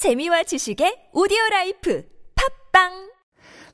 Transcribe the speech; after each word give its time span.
재미와 0.00 0.43
지식의 0.43 1.09
오디오 1.13 1.37
라이프 1.51 2.03
팝빵 2.73 3.09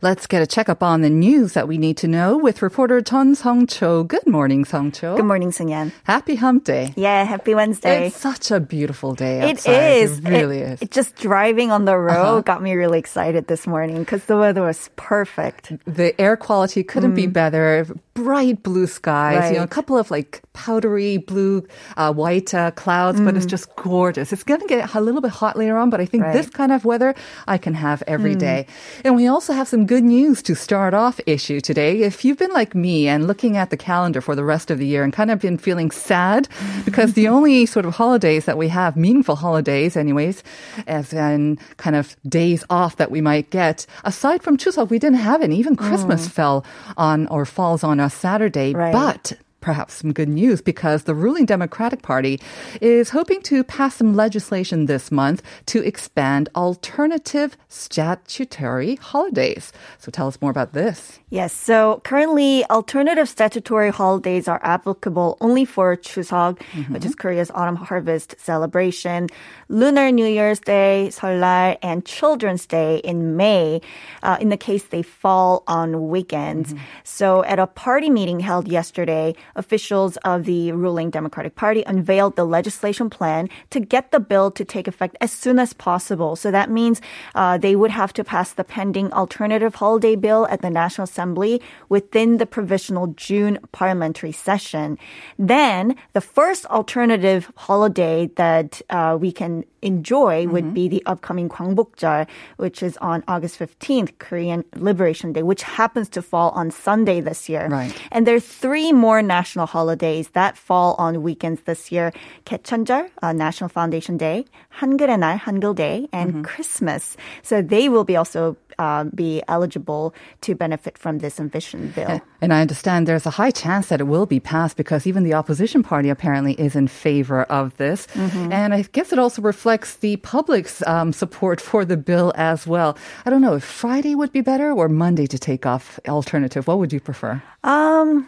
Let's 0.04 0.27
get 0.27 0.44
a 0.44 0.45
checkup 0.45 0.83
on 0.83 1.02
the 1.02 1.10
news 1.10 1.53
that 1.53 1.68
we 1.68 1.80
need 1.80 1.98
to 1.98 2.07
know 2.07 2.37
with 2.37 2.61
reporter 2.61 3.02
Chun 3.02 3.33
Song 3.33 3.65
Cho. 3.65 4.04
Good 4.04 4.28
morning, 4.28 4.63
Song 4.63 4.91
Cho. 4.91 5.15
Good 5.15 5.25
morning, 5.25 5.49
Sungyan. 5.49 5.91
Happy 6.04 6.35
Hump 6.35 6.65
Day. 6.65 6.93
Yeah, 6.96 7.23
happy 7.23 7.55
Wednesday. 7.55 8.05
It's 8.05 8.15
such 8.21 8.51
a 8.51 8.59
beautiful 8.59 9.15
day 9.15 9.41
It 9.41 9.57
outside. 9.57 9.97
is. 9.97 10.20
It 10.20 10.29
really 10.29 10.59
It- 10.59 10.73
is. 10.73 10.81
it 10.83 10.91
just 10.91 11.15
driving 11.15 11.71
on 11.71 11.85
the 11.85 11.97
road 11.97 12.13
Uh-huh. 12.13 12.42
got 12.46 12.62
me 12.62 12.76
really 12.76 12.99
excited 12.99 13.47
this 13.47 13.65
morning 13.65 13.97
because 14.05 14.26
the 14.29 14.37
weather 14.37 14.62
was 14.62 14.92
perfect. 14.97 15.74
the 15.89 16.14
air 16.21 16.38
quality 16.38 16.84
couldn't 16.84 17.16
be 17.16 17.26
better. 17.26 17.88
Bright 18.18 18.64
blue 18.64 18.88
skies, 18.88 19.52
you 19.52 19.58
know, 19.58 19.64
a 19.64 19.68
Mm. 19.68 19.78
Couple 19.78 19.96
of 19.98 20.10
like 20.10 20.42
powdery 20.54 21.18
blue, 21.18 21.64
uh, 21.98 22.12
white 22.12 22.52
uh, 22.54 22.72
clouds, 22.72 23.22
but 23.22 23.36
it's 23.38 23.46
Mm. 23.46 23.50
just 23.56 23.68
gorgeous. 23.76 24.34
It's 24.34 24.44
going 24.44 24.60
to 24.60 24.66
get 24.68 24.96
a 24.96 25.02
little 25.02 25.22
bit 25.22 25.30
hot 25.42 25.56
later 25.56 25.78
on, 25.78 25.92
but 25.92 26.00
I 26.02 26.06
think 26.06 26.24
Right. 26.24 26.34
this 26.34 26.50
kind 26.50 26.72
of 26.72 26.84
weather 26.84 27.14
I 27.48 27.58
can 27.60 27.76
have 27.76 28.02
every 28.08 28.34
Mm. 28.36 28.39
day. 28.39 28.60
And 29.06 29.16
we 29.16 29.28
also 29.28 29.54
have 29.54 29.68
some 29.68 29.86
good 29.86 30.04
news 30.04 30.42
to 30.50 30.56
start 30.56 30.96
off 30.96 31.20
issue 31.28 31.60
today. 31.61 32.02
If 32.02 32.25
you've 32.25 32.39
been 32.39 32.52
like 32.61 32.73
me 32.73 33.08
and 33.08 33.27
looking 33.27 33.55
at 33.55 33.70
the 33.70 33.77
calendar 33.77 34.20
for 34.20 34.34
the 34.36 34.44
rest 34.44 34.72
of 34.72 34.80
the 34.80 34.88
year 34.88 35.03
and 35.03 35.13
kind 35.13 35.30
of 35.30 35.38
been 35.39 35.59
feeling 35.59 35.91
sad 35.91 36.47
because 36.86 37.13
the 37.13 37.27
only 37.36 37.67
sort 37.67 37.86
of 37.86 37.94
holidays 38.02 38.45
that 38.45 38.58
we 38.58 38.70
have, 38.70 38.95
meaningful 38.97 39.36
holidays 39.36 39.95
anyways, 39.95 40.41
as 40.88 41.13
in 41.13 41.59
kind 41.77 41.95
of 41.95 42.16
days 42.27 42.63
off 42.72 42.95
that 42.95 43.11
we 43.11 43.22
might 43.22 43.52
get, 43.52 43.86
aside 44.03 44.41
from 44.41 44.58
Chuseok, 44.58 44.89
we 44.89 44.97
didn't 44.97 45.20
have 45.22 45.44
any. 45.44 45.55
Even 45.58 45.75
Christmas 45.75 46.27
fell 46.27 46.66
on 46.97 47.27
or 47.27 47.45
falls 47.45 47.84
on 47.84 47.99
a 47.99 48.06
Saturday. 48.09 48.73
Right. 48.73 48.91
But 48.91 49.34
perhaps 49.59 49.95
some 49.95 50.13
good 50.13 50.29
news 50.29 50.61
because 50.61 51.03
the 51.03 51.16
ruling 51.16 51.45
Democratic 51.45 52.02
Party 52.02 52.39
is 52.81 53.09
hoping 53.09 53.41
to 53.41 53.63
pass 53.63 53.95
some 53.95 54.16
legislation 54.16 54.85
this 54.85 55.11
month 55.11 55.41
to 55.67 55.83
expand 55.83 56.49
alternative 56.55 57.57
statutory 57.67 58.95
holidays. 58.95 59.73
So 59.97 60.11
tell 60.11 60.28
us 60.28 60.41
more 60.41 60.52
about 60.52 60.73
this. 60.73 61.19
Yes, 61.30 61.52
so 61.52 62.02
currently 62.03 62.63
alternative 62.69 63.28
statutory 63.28 63.89
holidays 63.91 64.47
are 64.47 64.61
applicable 64.63 65.38
only 65.41 65.66
for 65.66 65.97
Chuseok, 65.97 66.61
which 66.89 67.03
is 67.03 67.16
Korea's 67.16 67.52
autumn 67.52 67.75
harvest 67.75 68.35
celebration, 68.39 69.28
Lunar 69.67 70.11
New 70.11 70.25
Year's 70.25 70.59
Day, 70.59 71.09
Seollal, 71.11 71.78
and 71.81 72.05
Children's 72.05 72.66
Day 72.66 72.97
in 73.03 73.35
May, 73.35 73.81
uh, 74.23 74.38
in 74.39 74.50
the 74.50 74.58
case 74.58 74.85
they 74.85 75.02
fall 75.02 75.63
on 75.67 76.08
weekends. 76.08 76.73
So 77.03 77.44
at 77.44 77.59
a 77.59 77.67
party 77.67 78.09
meeting 78.09 78.39
held 78.39 78.67
yesterday, 78.67 79.35
officials 79.58 80.17
of 80.17 80.45
the 80.45 80.72
ruling 80.72 81.09
Democratic 81.09 81.55
Party 81.55 81.83
unveiled 81.86 82.36
the 82.36 82.45
legislation 82.45 83.09
plan 83.09 83.50
to 83.72 83.80
get 83.80 84.11
the 84.11 84.19
bill 84.19 84.52
to 84.52 84.63
take 84.63 84.88
effect 84.88 85.17
as 85.19 85.31
soon 85.31 85.59
as 85.59 85.73
possible. 85.73 86.36
So 86.36 86.52
that 86.52 86.69
means 86.69 87.02
uh, 87.36 87.58
they 87.58 87.75
would 87.75 87.91
have 87.91 88.13
to 88.13 88.23
pass 88.23 88.53
the 88.53 88.63
pending 88.63 89.11
alternative 89.13 89.75
holiday 89.75 90.16
bill 90.16 90.47
at 90.50 90.61
the 90.61 90.69
National 90.69 91.03
Assembly 91.03 91.61
within 91.89 92.38
the 92.38 92.45
provisional 92.45 93.08
June 93.08 93.59
parliamentary 93.72 94.31
session. 94.31 94.97
Then 95.38 95.95
the 96.13 96.22
first 96.22 96.66
alternative 96.67 97.52
holiday 97.55 98.30
that 98.35 98.81
uh, 98.89 99.17
we 99.19 99.31
can 99.31 99.66
enjoy 99.81 100.44
mm-hmm. 100.44 100.52
would 100.52 100.73
be 100.73 100.88
the 100.88 101.03
upcoming 101.06 101.50
Gwangbokjeol, 101.50 102.28
which 102.58 102.81
is 102.83 102.97
on 102.97 103.23
August 103.28 103.59
15th, 103.59 104.17
Korean 104.19 104.64
Liberation 104.75 105.34
Day, 105.34 105.44
which 105.44 105.64
happens 105.64 106.09
to 106.09 106.22
fall 106.22 106.52
on 106.52 106.72
Sunday 106.72 107.22
this 107.22 107.50
year. 107.50 107.67
Right. 107.67 107.94
And 108.11 108.25
there 108.25 108.36
are 108.36 108.39
three 108.39 108.92
more 108.92 109.22
national 109.22 109.66
holidays 109.66 110.30
that 110.30 110.58
fall 110.58 110.95
on 110.97 111.23
weekends 111.23 111.61
this 111.61 111.92
year. 111.92 112.14
Gaecheonjeol, 112.45 113.09
uh, 113.22 113.34
National 113.34 113.69
Foundation 113.69 114.17
Day, 114.17 114.45
Hangul의 114.80 115.39
Hangul 115.39 115.75
Day, 115.75 116.08
and 116.12 116.31
mm-hmm. 116.31 116.41
Christmas. 116.44 117.17
So 117.41 117.62
they 117.62 117.89
will 117.89 118.03
be 118.03 118.16
also 118.16 118.58
uh, 118.80 119.06
be 119.06 119.41
eligible 119.47 120.14
to 120.41 120.56
benefit 120.56 120.97
from 120.97 121.19
this 121.19 121.39
ambition 121.39 121.91
bill. 121.95 122.08
And, 122.08 122.22
and 122.41 122.53
I 122.53 122.62
understand 122.62 123.08
there's 123.08 123.25
a 123.25 123.31
high 123.31 123.52
chance 123.52 123.88
that 123.88 124.00
it 124.00 124.06
will 124.06 124.25
be 124.25 124.40
passed 124.40 124.78
because 124.78 125.07
even 125.07 125.24
the 125.24 125.34
opposition 125.34 125.81
party 125.84 126.09
apparently 126.09 126.53
is 126.53 126.75
in 126.75 126.88
favor 126.88 127.44
of 127.44 127.75
this. 127.78 128.07
Mm-hmm. 128.13 128.51
And 128.51 128.74
I 128.74 128.84
guess 128.84 129.12
it 129.12 129.19
also 129.19 129.41
reflects 129.41 129.66
the 129.75 130.16
public's 130.17 130.81
um, 130.88 131.11
support 131.13 131.59
for 131.61 131.85
the 131.85 131.97
bill 131.97 132.31
as 132.35 132.66
well. 132.67 132.97
I 133.25 133.29
don't 133.29 133.41
know 133.41 133.55
if 133.55 133.63
Friday 133.63 134.16
would 134.16 134.31
be 134.31 134.41
better 134.41 134.72
or 134.72 134.88
Monday 134.89 135.28
to 135.28 135.38
take 135.38 135.66
off 135.66 136.00
alternative. 136.07 136.67
What 136.67 136.79
would 136.79 136.94
you 136.94 137.00
prefer? 137.00 137.41
Um, 137.63 138.27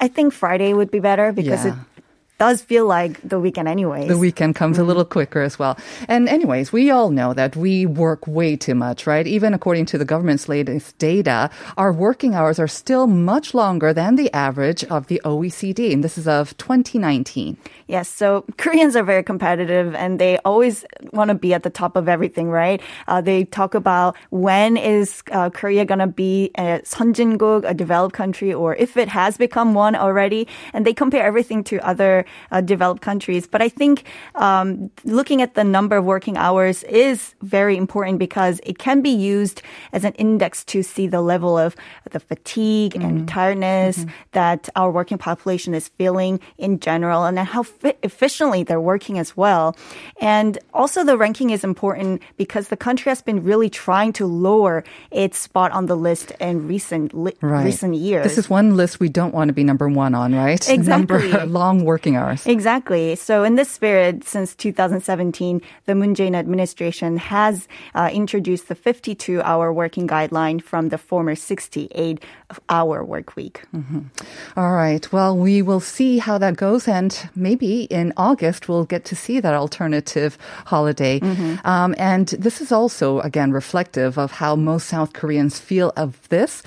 I 0.00 0.08
think 0.08 0.32
Friday 0.32 0.72
would 0.74 0.90
be 0.90 1.00
better 1.00 1.32
because 1.32 1.64
Yeah. 1.64 1.72
it 1.72 2.02
does 2.38 2.62
feel 2.62 2.86
like 2.86 3.20
the 3.20 3.38
weekend 3.38 3.68
anyways. 3.68 4.08
The 4.08 4.16
weekend 4.16 4.56
comes 4.56 4.78
a 4.78 4.82
little 4.82 5.04
quicker 5.04 5.42
as 5.42 5.58
well. 5.58 5.76
And 6.08 6.26
anyways, 6.26 6.72
we 6.72 6.90
all 6.90 7.10
know 7.10 7.34
that 7.34 7.54
we 7.54 7.84
work 7.84 8.26
way 8.26 8.56
too 8.56 8.74
much, 8.74 9.06
right? 9.06 9.26
Even 9.26 9.52
according 9.52 9.84
to 9.92 9.98
the 9.98 10.06
government's 10.06 10.48
latest 10.48 10.96
data, 10.96 11.50
our 11.76 11.92
working 11.92 12.32
hours 12.34 12.58
are 12.58 12.66
still 12.66 13.06
much 13.06 13.52
longer 13.52 13.92
than 13.92 14.16
the 14.16 14.32
average 14.32 14.82
of 14.84 15.08
the 15.08 15.20
OECD. 15.22 15.92
And 15.92 16.02
this 16.02 16.16
is 16.16 16.26
of 16.26 16.56
2019. 16.56 17.58
Yes, 17.89 18.09
so 18.09 18.45
Koreans 18.57 18.95
are 18.95 19.03
very 19.03 19.23
competitive 19.23 19.93
and 19.93 20.17
they 20.19 20.39
always 20.39 20.85
want 21.13 21.29
to 21.29 21.35
be 21.35 21.53
at 21.53 21.61
the 21.61 21.69
top 21.69 21.95
of 21.95 22.09
everything, 22.09 22.49
right? 22.49 22.81
Uh, 23.07 23.21
they 23.21 23.45
talk 23.45 23.75
about 23.75 24.15
when 24.31 24.75
is 24.75 25.21
uh, 25.31 25.51
Korea 25.51 25.85
going 25.85 25.99
to 25.99 26.07
be 26.07 26.49
a 26.57 26.81
선진국, 26.83 27.63
a 27.63 27.73
developed 27.73 28.15
country, 28.15 28.51
or 28.53 28.75
if 28.75 28.97
it 28.97 29.07
has 29.09 29.37
become 29.37 29.75
one 29.75 29.95
already. 29.95 30.47
And 30.73 30.85
they 30.85 30.93
compare 30.93 31.23
everything 31.23 31.63
to 31.65 31.77
other 31.85 32.25
uh, 32.51 32.61
developed 32.61 33.01
countries. 33.01 33.45
But 33.45 33.61
I 33.61 33.69
think 33.69 34.03
um, 34.33 34.89
looking 35.03 35.41
at 35.43 35.53
the 35.53 35.63
number 35.63 35.97
of 35.97 36.05
working 36.05 36.37
hours 36.37 36.83
is 36.83 37.35
very 37.41 37.77
important 37.77 38.17
because 38.17 38.59
it 38.63 38.79
can 38.79 39.01
be 39.01 39.11
used 39.11 39.61
as 39.93 40.03
an 40.03 40.13
index 40.13 40.63
to 40.65 40.81
see 40.81 41.05
the 41.05 41.21
level 41.21 41.57
of 41.57 41.75
the 42.09 42.19
fatigue 42.19 42.95
and 42.95 43.27
tiredness 43.27 44.05
that 44.31 44.69
our 44.75 44.89
working 44.89 45.17
population 45.17 45.73
is 45.73 45.89
feeling 45.89 46.39
in 46.57 46.79
general 46.79 47.25
and 47.25 47.37
then 47.37 47.45
how 47.45 47.63
fi- 47.63 47.78
efficiently 48.02 48.62
they're 48.62 48.80
working 48.80 49.18
as 49.18 49.36
well. 49.36 49.76
And 50.20 50.58
also 50.72 51.04
the 51.04 51.16
ranking 51.16 51.50
is 51.50 51.64
important 51.64 52.22
because 52.36 52.68
the 52.68 52.76
country 52.76 53.10
has 53.10 53.22
been 53.22 53.42
really 53.42 53.70
trying 53.70 54.12
to 54.14 54.26
lower 54.26 54.84
its 55.10 55.38
spot 55.38 55.72
on 55.72 55.86
the 55.86 55.96
list 55.96 56.32
in 56.40 56.66
recent 56.68 57.14
li- 57.14 57.36
recent 57.42 57.94
years. 57.94 58.24
This 58.24 58.38
is 58.38 58.50
one 58.50 58.76
list 58.76 59.00
we 59.00 59.08
don't 59.08 59.34
want 59.34 59.48
to 59.48 59.54
be 59.54 59.64
number 59.64 59.88
one 59.88 60.14
on, 60.14 60.34
right? 60.34 60.60
Exactly. 60.80 61.30
Number, 61.30 61.46
long 61.60 61.84
working 61.84 62.16
hours. 62.16 62.46
Exactly. 62.46 63.14
So, 63.16 63.44
in 63.44 63.54
this 63.56 63.68
spirit, 63.68 64.24
since 64.24 64.54
2017, 64.54 65.60
the 65.86 65.94
Moon 65.94 66.14
Jae-in 66.14 66.34
administration 66.34 67.16
has 67.16 67.68
uh, 67.94 68.08
introduced 68.12 68.68
the 68.68 68.74
52-hour 68.74 69.72
working 69.72 70.08
guideline 70.08 70.62
from 70.62 70.88
the 70.88 70.98
former 70.98 71.34
68-hour 71.34 73.04
work 73.04 73.36
week. 73.36 73.62
All 74.56 74.72
right. 74.72 75.04
Well, 75.12 75.36
we 75.36 75.62
will 75.62 75.80
see 75.80 76.18
how 76.18 76.38
that 76.38 76.56
goes. 76.56 76.88
And 76.88 77.12
maybe 77.34 77.69
in 77.90 78.12
August, 78.16 78.68
we'll 78.68 78.84
get 78.84 79.04
to 79.06 79.16
see 79.16 79.40
that 79.40 79.54
alternative 79.54 80.38
holiday. 80.66 81.20
Um, 81.64 81.94
and 81.98 82.28
this 82.28 82.60
is 82.60 82.72
also, 82.72 83.20
again, 83.20 83.52
reflective 83.52 84.18
of 84.18 84.32
how 84.32 84.56
most 84.56 84.88
South 84.88 85.12
Koreans 85.12 85.58
feel 85.58 85.92
of 85.96 86.28
this. 86.28 86.62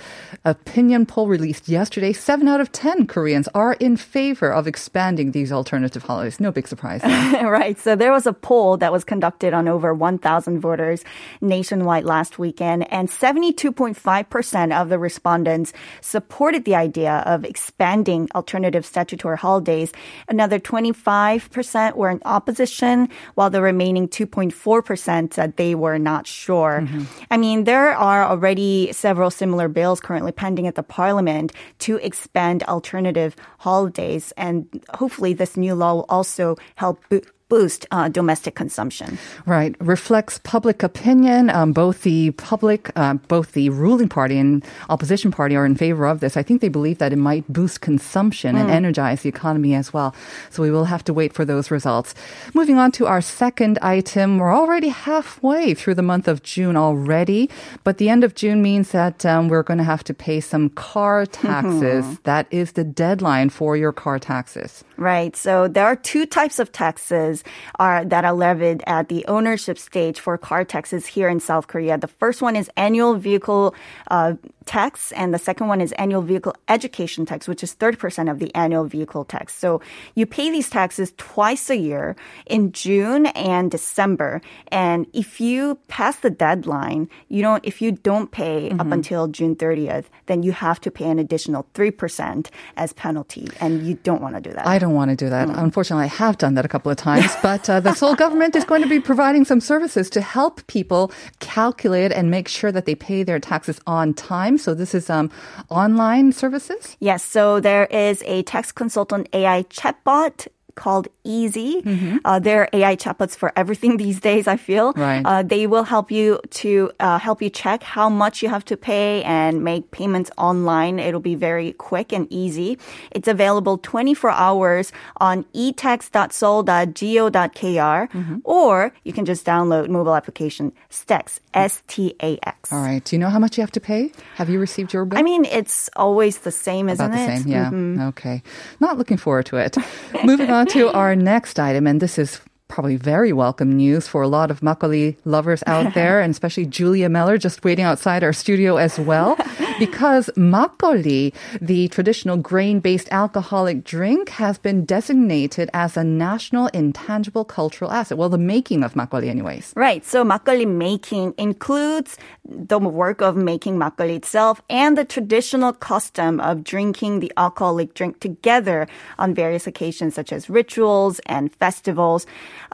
Opinion 0.45 1.05
poll 1.05 1.27
released 1.27 1.69
yesterday, 1.69 2.13
seven 2.13 2.47
out 2.47 2.61
of 2.61 2.71
10 2.71 3.07
Koreans 3.07 3.47
are 3.53 3.73
in 3.73 3.97
favor 3.97 4.51
of 4.51 4.67
expanding 4.67 5.31
these 5.31 5.51
alternative 5.51 6.03
holidays. 6.03 6.39
No 6.39 6.51
big 6.51 6.67
surprise. 6.67 7.01
right. 7.03 7.79
So 7.79 7.95
there 7.95 8.11
was 8.11 8.25
a 8.25 8.33
poll 8.33 8.77
that 8.77 8.91
was 8.91 9.03
conducted 9.03 9.53
on 9.53 9.67
over 9.67 9.93
1,000 9.93 10.59
voters 10.59 11.03
nationwide 11.41 12.03
last 12.03 12.39
weekend, 12.39 12.91
and 12.91 13.09
72.5% 13.09 14.81
of 14.81 14.89
the 14.89 14.99
respondents 14.99 15.73
supported 16.01 16.65
the 16.65 16.75
idea 16.75 17.23
of 17.25 17.45
expanding 17.45 18.27
alternative 18.35 18.85
statutory 18.85 19.37
holidays. 19.37 19.91
Another 20.27 20.59
25% 20.93 21.95
were 21.95 22.09
in 22.09 22.21
opposition, 22.25 23.09
while 23.35 23.49
the 23.49 23.61
remaining 23.61 24.07
2.4% 24.07 25.33
said 25.33 25.57
they 25.57 25.75
were 25.75 25.97
not 25.97 26.27
sure. 26.27 26.81
Mm-hmm. 26.81 27.03
I 27.31 27.37
mean, 27.37 27.63
there 27.65 27.95
are 27.95 28.23
already 28.23 28.91
several 28.91 29.31
similar 29.31 29.67
bills 29.67 29.99
currently 29.99 30.31
pending 30.31 30.67
at 30.67 30.75
the 30.75 30.83
parliament 30.83 31.53
to 31.79 31.97
expand 31.97 32.63
alternative 32.63 33.35
holidays, 33.59 34.33
and 34.37 34.67
hopefully 34.93 35.33
this 35.33 35.57
new 35.57 35.75
law 35.75 35.95
will 35.95 36.05
also 36.09 36.55
help 36.75 37.01
bo- 37.09 37.21
boost 37.53 37.85
uh, 37.91 38.09
domestic 38.09 38.55
consumption. 38.55 39.19
Right. 39.45 39.75
Reflects 39.79 40.39
public 40.39 40.81
opinion. 40.81 41.51
Um, 41.51 41.71
both 41.71 42.01
the 42.01 42.31
public, 42.31 42.89
uh, 42.95 43.13
both 43.27 43.51
the 43.51 43.69
ruling 43.69 44.09
party 44.09 44.39
and 44.39 44.65
opposition 44.89 45.29
party 45.29 45.55
are 45.55 45.63
in 45.63 45.75
favor 45.75 46.07
of 46.07 46.19
this. 46.19 46.35
I 46.35 46.41
think 46.41 46.61
they 46.61 46.73
believe 46.79 46.97
that 46.97 47.13
it 47.13 47.17
might 47.17 47.45
boost 47.53 47.81
consumption 47.81 48.55
and 48.55 48.71
energize 48.71 49.21
the 49.21 49.29
economy 49.29 49.75
as 49.75 49.93
well. 49.93 50.15
So 50.49 50.63
we 50.63 50.71
will 50.71 50.85
have 50.85 51.03
to 51.03 51.13
wait 51.13 51.31
for 51.33 51.45
those 51.45 51.69
results. 51.69 52.15
Moving 52.55 52.79
on 52.79 52.91
to 52.93 53.05
our 53.05 53.21
second 53.21 53.77
item. 53.83 54.39
We're 54.39 54.55
already 54.55 54.89
halfway 54.89 55.75
through 55.75 55.93
the 55.93 56.01
month 56.01 56.27
of 56.27 56.41
June 56.41 56.75
already, 56.75 57.51
but 57.83 57.99
the 57.99 58.09
end 58.09 58.23
of 58.23 58.33
June 58.33 58.63
means 58.63 58.89
that 58.97 59.27
um, 59.27 59.47
we're 59.47 59.61
going 59.61 59.77
to 59.77 59.83
have 59.83 60.03
to 60.05 60.13
pay 60.15 60.39
some 60.39 60.69
car 60.69 61.25
taxes. 61.45 62.17
That 62.23 62.47
is 62.49 62.71
the 62.71 62.83
deadline 62.83 63.49
for 63.51 63.77
your 63.77 63.93
car 63.93 64.17
taxes. 64.17 64.83
Right. 64.97 65.35
So 65.35 65.67
there 65.67 65.85
are 65.85 65.95
two 65.95 66.25
types 66.25 66.57
of 66.57 66.71
taxes 66.71 67.42
are 67.79 68.05
that 68.05 68.25
are 68.25 68.33
levied 68.33 68.83
at 68.87 69.09
the 69.09 69.25
ownership 69.27 69.77
stage 69.77 70.19
for 70.19 70.37
car 70.37 70.63
taxes 70.65 71.05
here 71.05 71.29
in 71.29 71.39
South 71.39 71.67
Korea. 71.67 71.97
The 71.97 72.07
first 72.07 72.41
one 72.41 72.55
is 72.55 72.69
annual 72.75 73.15
vehicle 73.15 73.75
uh, 74.09 74.35
tax, 74.65 75.11
and 75.13 75.33
the 75.33 75.39
second 75.39 75.67
one 75.67 75.81
is 75.81 75.91
annual 75.93 76.21
vehicle 76.21 76.55
education 76.67 77.25
tax, 77.25 77.47
which 77.47 77.63
is 77.63 77.75
30% 77.75 78.29
of 78.29 78.39
the 78.39 78.53
annual 78.55 78.85
vehicle 78.85 79.25
tax. 79.25 79.53
So 79.55 79.81
you 80.15 80.25
pay 80.25 80.51
these 80.51 80.69
taxes 80.69 81.13
twice 81.17 81.69
a 81.69 81.77
year 81.77 82.15
in 82.45 82.71
June 82.71 83.27
and 83.27 83.69
December. 83.69 84.41
And 84.69 85.07
if 85.13 85.39
you 85.39 85.77
pass 85.87 86.17
the 86.17 86.29
deadline, 86.29 87.09
you 87.29 87.41
don't, 87.41 87.63
if 87.65 87.81
you 87.81 87.91
don't 87.91 88.31
pay 88.31 88.71
up 88.71 88.91
until 88.91 89.27
June 89.27 89.55
30th, 89.55 90.05
then 90.27 90.43
you 90.43 90.51
have 90.51 90.79
to 90.81 90.91
pay 90.91 91.09
an 91.09 91.19
additional 91.19 91.65
3% 91.73 92.49
as 92.77 92.93
penalty. 92.93 93.47
And 93.59 93.85
you 93.85 93.95
don't 94.03 94.21
want 94.21 94.35
to 94.35 94.41
do 94.41 94.51
that. 94.51 94.65
I 94.65 94.79
don't 94.79 94.93
want 94.93 95.09
to 95.09 95.15
do 95.15 95.29
that. 95.29 95.47
Mm. 95.47 95.61
Unfortunately, 95.61 96.05
I 96.05 96.07
have 96.07 96.37
done 96.37 96.53
that 96.55 96.65
a 96.65 96.67
couple 96.67 96.91
of 96.91 96.97
times. 97.09 97.35
But 97.41 97.69
uh, 97.69 97.79
the 97.79 97.93
Seoul 97.93 98.15
government 98.15 98.55
is 98.55 98.65
going 98.65 98.81
to 98.81 98.89
be 98.89 98.99
providing 98.99 99.45
some 99.45 99.59
services 99.59 100.09
to 100.11 100.21
help 100.21 100.65
people 100.67 101.11
calculate 101.39 102.11
and 102.11 102.29
make 102.31 102.47
sure 102.47 102.71
that 102.71 102.85
they 102.85 102.95
pay 102.95 103.23
their 103.23 103.39
taxes 103.39 103.79
on 103.87 104.13
time. 104.13 104.52
So 104.57 104.73
this 104.73 104.93
is 104.93 105.09
um, 105.09 105.31
online 105.69 106.31
services. 106.31 106.97
Yes, 106.99 107.23
so 107.23 107.59
there 107.59 107.85
is 107.85 108.23
a 108.25 108.43
tax 108.43 108.71
consultant 108.71 109.27
AI 109.33 109.63
chatbot 109.63 110.47
called 110.75 111.07
Easy. 111.23 111.81
Uh, 112.25 112.39
they're 112.39 112.67
AI 112.73 112.95
chatbots 112.95 113.35
for 113.35 113.51
everything 113.55 113.97
these 114.03 114.19
days. 114.19 114.47
I 114.47 114.57
feel 114.57 114.93
Right. 114.93 115.21
uh, 115.25 115.43
they 115.43 115.67
will 115.67 115.83
help 115.83 116.11
you 116.11 116.39
to 116.61 116.91
uh, 116.99 117.17
help 117.19 117.41
you 117.41 117.49
check 117.49 117.83
how 117.83 118.09
much 118.09 118.41
you 118.43 118.49
have 118.49 118.65
to 118.65 118.77
pay 118.77 119.23
and 119.23 119.63
make 119.63 119.91
payments 119.91 120.29
online. 120.37 120.99
It'll 120.99 121.19
be 121.19 121.35
very 121.35 121.73
quick 121.73 122.11
and 122.13 122.27
easy. 122.31 122.77
It's 123.11 123.27
available 123.27 123.77
24 123.77 124.29
hours 124.31 124.91
on 125.17 125.43
etax.seoul.go.kr 125.53 128.41
or 128.43 128.93
you 129.03 129.13
can 129.13 129.25
just 129.25 129.45
download 129.45 129.89
mobile 129.89 130.15
application 130.15 130.71
STAX 130.89 131.39
S 131.53 131.83
T 131.87 132.15
A 132.21 132.37
X. 132.43 132.71
All 132.71 132.81
right. 132.81 133.03
Do 133.03 133.15
you 133.15 133.19
know 133.19 133.29
how 133.29 133.39
much 133.39 133.57
you 133.57 133.61
have 133.61 133.71
to 133.71 133.79
pay? 133.79 134.11
Have 134.35 134.49
you 134.49 134.59
received 134.59 134.93
your 134.93 135.05
bill? 135.05 135.19
I 135.19 135.23
mean, 135.23 135.45
it's 135.45 135.89
always 135.95 136.39
the 136.39 136.51
same, 136.51 136.89
isn't 136.89 137.05
About 137.05 137.15
the 137.15 137.33
it? 137.33 137.37
same, 137.43 137.51
yeah. 137.51 137.65
Mm-hmm. 137.65 138.01
Okay. 138.09 138.43
Not 138.79 138.97
looking 138.97 139.17
forward 139.17 139.45
to 139.47 139.57
it. 139.57 139.77
Moving 140.23 140.49
on 140.49 140.62
to 140.67 140.91
our 140.91 141.15
next 141.15 141.59
item, 141.59 141.87
and 141.87 142.01
this 142.01 142.17
is 142.17 142.41
probably 142.67 142.95
very 142.95 143.31
welcome 143.31 143.75
news 143.75 144.07
for 144.07 144.21
a 144.21 144.27
lot 144.27 144.49
of 144.49 144.61
makgeolli 144.61 145.15
lovers 145.25 145.63
out 145.67 145.93
there, 145.95 146.19
and 146.21 146.31
especially 146.31 146.65
Julia 146.65 147.09
Mellor 147.09 147.37
just 147.37 147.63
waiting 147.63 147.85
outside 147.85 148.23
our 148.23 148.33
studio 148.33 148.77
as 148.77 148.99
well, 148.99 149.35
because 149.79 150.29
makgeolli, 150.35 151.33
the 151.61 151.87
traditional 151.89 152.37
grain-based 152.37 153.07
alcoholic 153.11 153.83
drink, 153.83 154.29
has 154.29 154.57
been 154.57 154.85
designated 154.85 155.69
as 155.73 155.97
a 155.97 156.03
national 156.03 156.67
intangible 156.67 157.45
cultural 157.45 157.91
asset. 157.91 158.17
Well, 158.17 158.29
the 158.29 158.37
making 158.37 158.83
of 158.83 158.93
makgeolli, 158.93 159.29
anyways. 159.29 159.73
Right. 159.75 160.05
So 160.05 160.23
makgeolli 160.23 160.67
making 160.67 161.33
includes 161.37 162.17
the 162.45 162.79
work 162.79 163.21
of 163.21 163.35
making 163.35 163.77
makgeolli 163.77 164.15
itself 164.15 164.61
and 164.69 164.97
the 164.97 165.05
traditional 165.05 165.73
custom 165.73 166.39
of 166.39 166.63
drinking 166.63 167.19
the 167.19 167.31
alcoholic 167.37 167.93
drink 167.93 168.19
together 168.19 168.87
on 169.17 169.33
various 169.33 169.67
occasions 169.67 170.15
such 170.15 170.31
as 170.31 170.49
rituals 170.49 171.19
and 171.25 171.53
festivals. 171.55 172.25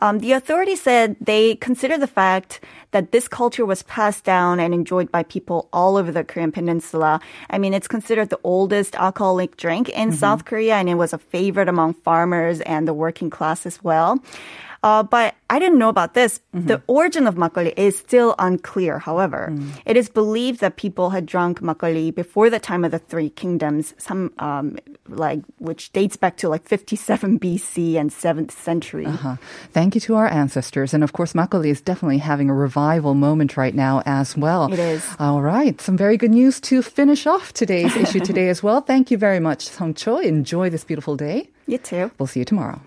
Um, 0.01 0.19
the 0.19 0.33
authorities 0.33 0.81
said 0.81 1.15
they 1.19 1.55
consider 1.55 1.97
the 1.97 2.07
fact 2.07 2.61
that 2.91 3.11
this 3.11 3.27
culture 3.27 3.65
was 3.65 3.83
passed 3.83 4.23
down 4.23 4.59
and 4.59 4.73
enjoyed 4.73 5.11
by 5.11 5.23
people 5.23 5.69
all 5.71 5.97
over 5.97 6.11
the 6.11 6.23
Korean 6.23 6.51
peninsula. 6.51 7.19
I 7.49 7.57
mean, 7.57 7.73
it's 7.73 7.87
considered 7.87 8.29
the 8.29 8.39
oldest 8.43 8.95
alcoholic 8.95 9.57
drink 9.57 9.89
in 9.89 10.09
mm-hmm. 10.09 10.17
South 10.17 10.45
Korea 10.45 10.75
and 10.75 10.89
it 10.89 10.95
was 10.95 11.13
a 11.13 11.17
favorite 11.17 11.69
among 11.69 11.93
farmers 11.93 12.61
and 12.61 12.87
the 12.87 12.93
working 12.93 13.29
class 13.29 13.65
as 13.65 13.83
well. 13.83 14.19
Uh, 14.81 15.03
but 15.03 15.35
I 15.49 15.59
didn't 15.59 15.77
know 15.77 15.89
about 15.89 16.13
this. 16.13 16.39
The 16.53 16.81
origin 16.87 17.27
of 17.27 17.35
makgeolli 17.35 17.73
is 17.77 17.97
still 17.97 18.35
unclear. 18.39 18.99
However, 18.99 19.53
it 19.85 19.97
is 19.97 20.09
believed 20.09 20.61
that 20.61 20.77
people 20.77 21.09
had 21.09 21.25
drunk 21.25 21.59
makgeolli 21.61 22.13
before 22.13 22.49
the 22.49 22.59
time 22.59 22.85
of 22.85 22.91
the 22.91 22.99
Three 22.99 23.29
Kingdoms, 23.29 23.93
some 23.97 24.31
um, 24.39 24.77
like 25.07 25.41
which 25.57 25.91
dates 25.91 26.15
back 26.15 26.37
to 26.37 26.49
like 26.49 26.67
57 26.67 27.39
BC 27.39 27.95
and 27.95 28.09
7th 28.09 28.51
century. 28.51 29.05
Uh, 29.05 29.35
thank 29.71 29.95
you 29.95 30.01
to 30.01 30.15
our 30.15 30.27
ancestors. 30.27 30.93
And 30.93 31.03
of 31.03 31.13
course, 31.13 31.33
makgeolli 31.33 31.69
is 31.69 31.81
definitely 31.81 32.19
having 32.19 32.49
a 32.49 32.53
revival 32.53 33.13
moment 33.15 33.57
right 33.57 33.75
now 33.75 34.01
as 34.05 34.37
well. 34.37 34.71
It 34.71 34.79
is. 34.79 35.05
All 35.19 35.41
right. 35.41 35.79
Some 35.81 35.97
very 35.97 36.17
good 36.17 36.31
news 36.31 36.59
to 36.61 36.81
finish 36.81 37.27
off 37.27 37.53
today's 37.53 37.95
issue 38.03 38.19
today 38.19 38.49
as 38.49 38.63
well. 38.63 38.81
Thank 38.81 39.11
you 39.11 39.17
very 39.17 39.39
much, 39.39 39.67
Song 39.67 39.93
Cho. 39.93 40.19
Enjoy 40.19 40.69
this 40.69 40.83
beautiful 40.83 41.15
day. 41.15 41.49
You 41.67 41.77
too. 41.79 42.11
We'll 42.17 42.27
see 42.27 42.39
you 42.39 42.45
tomorrow. 42.45 42.81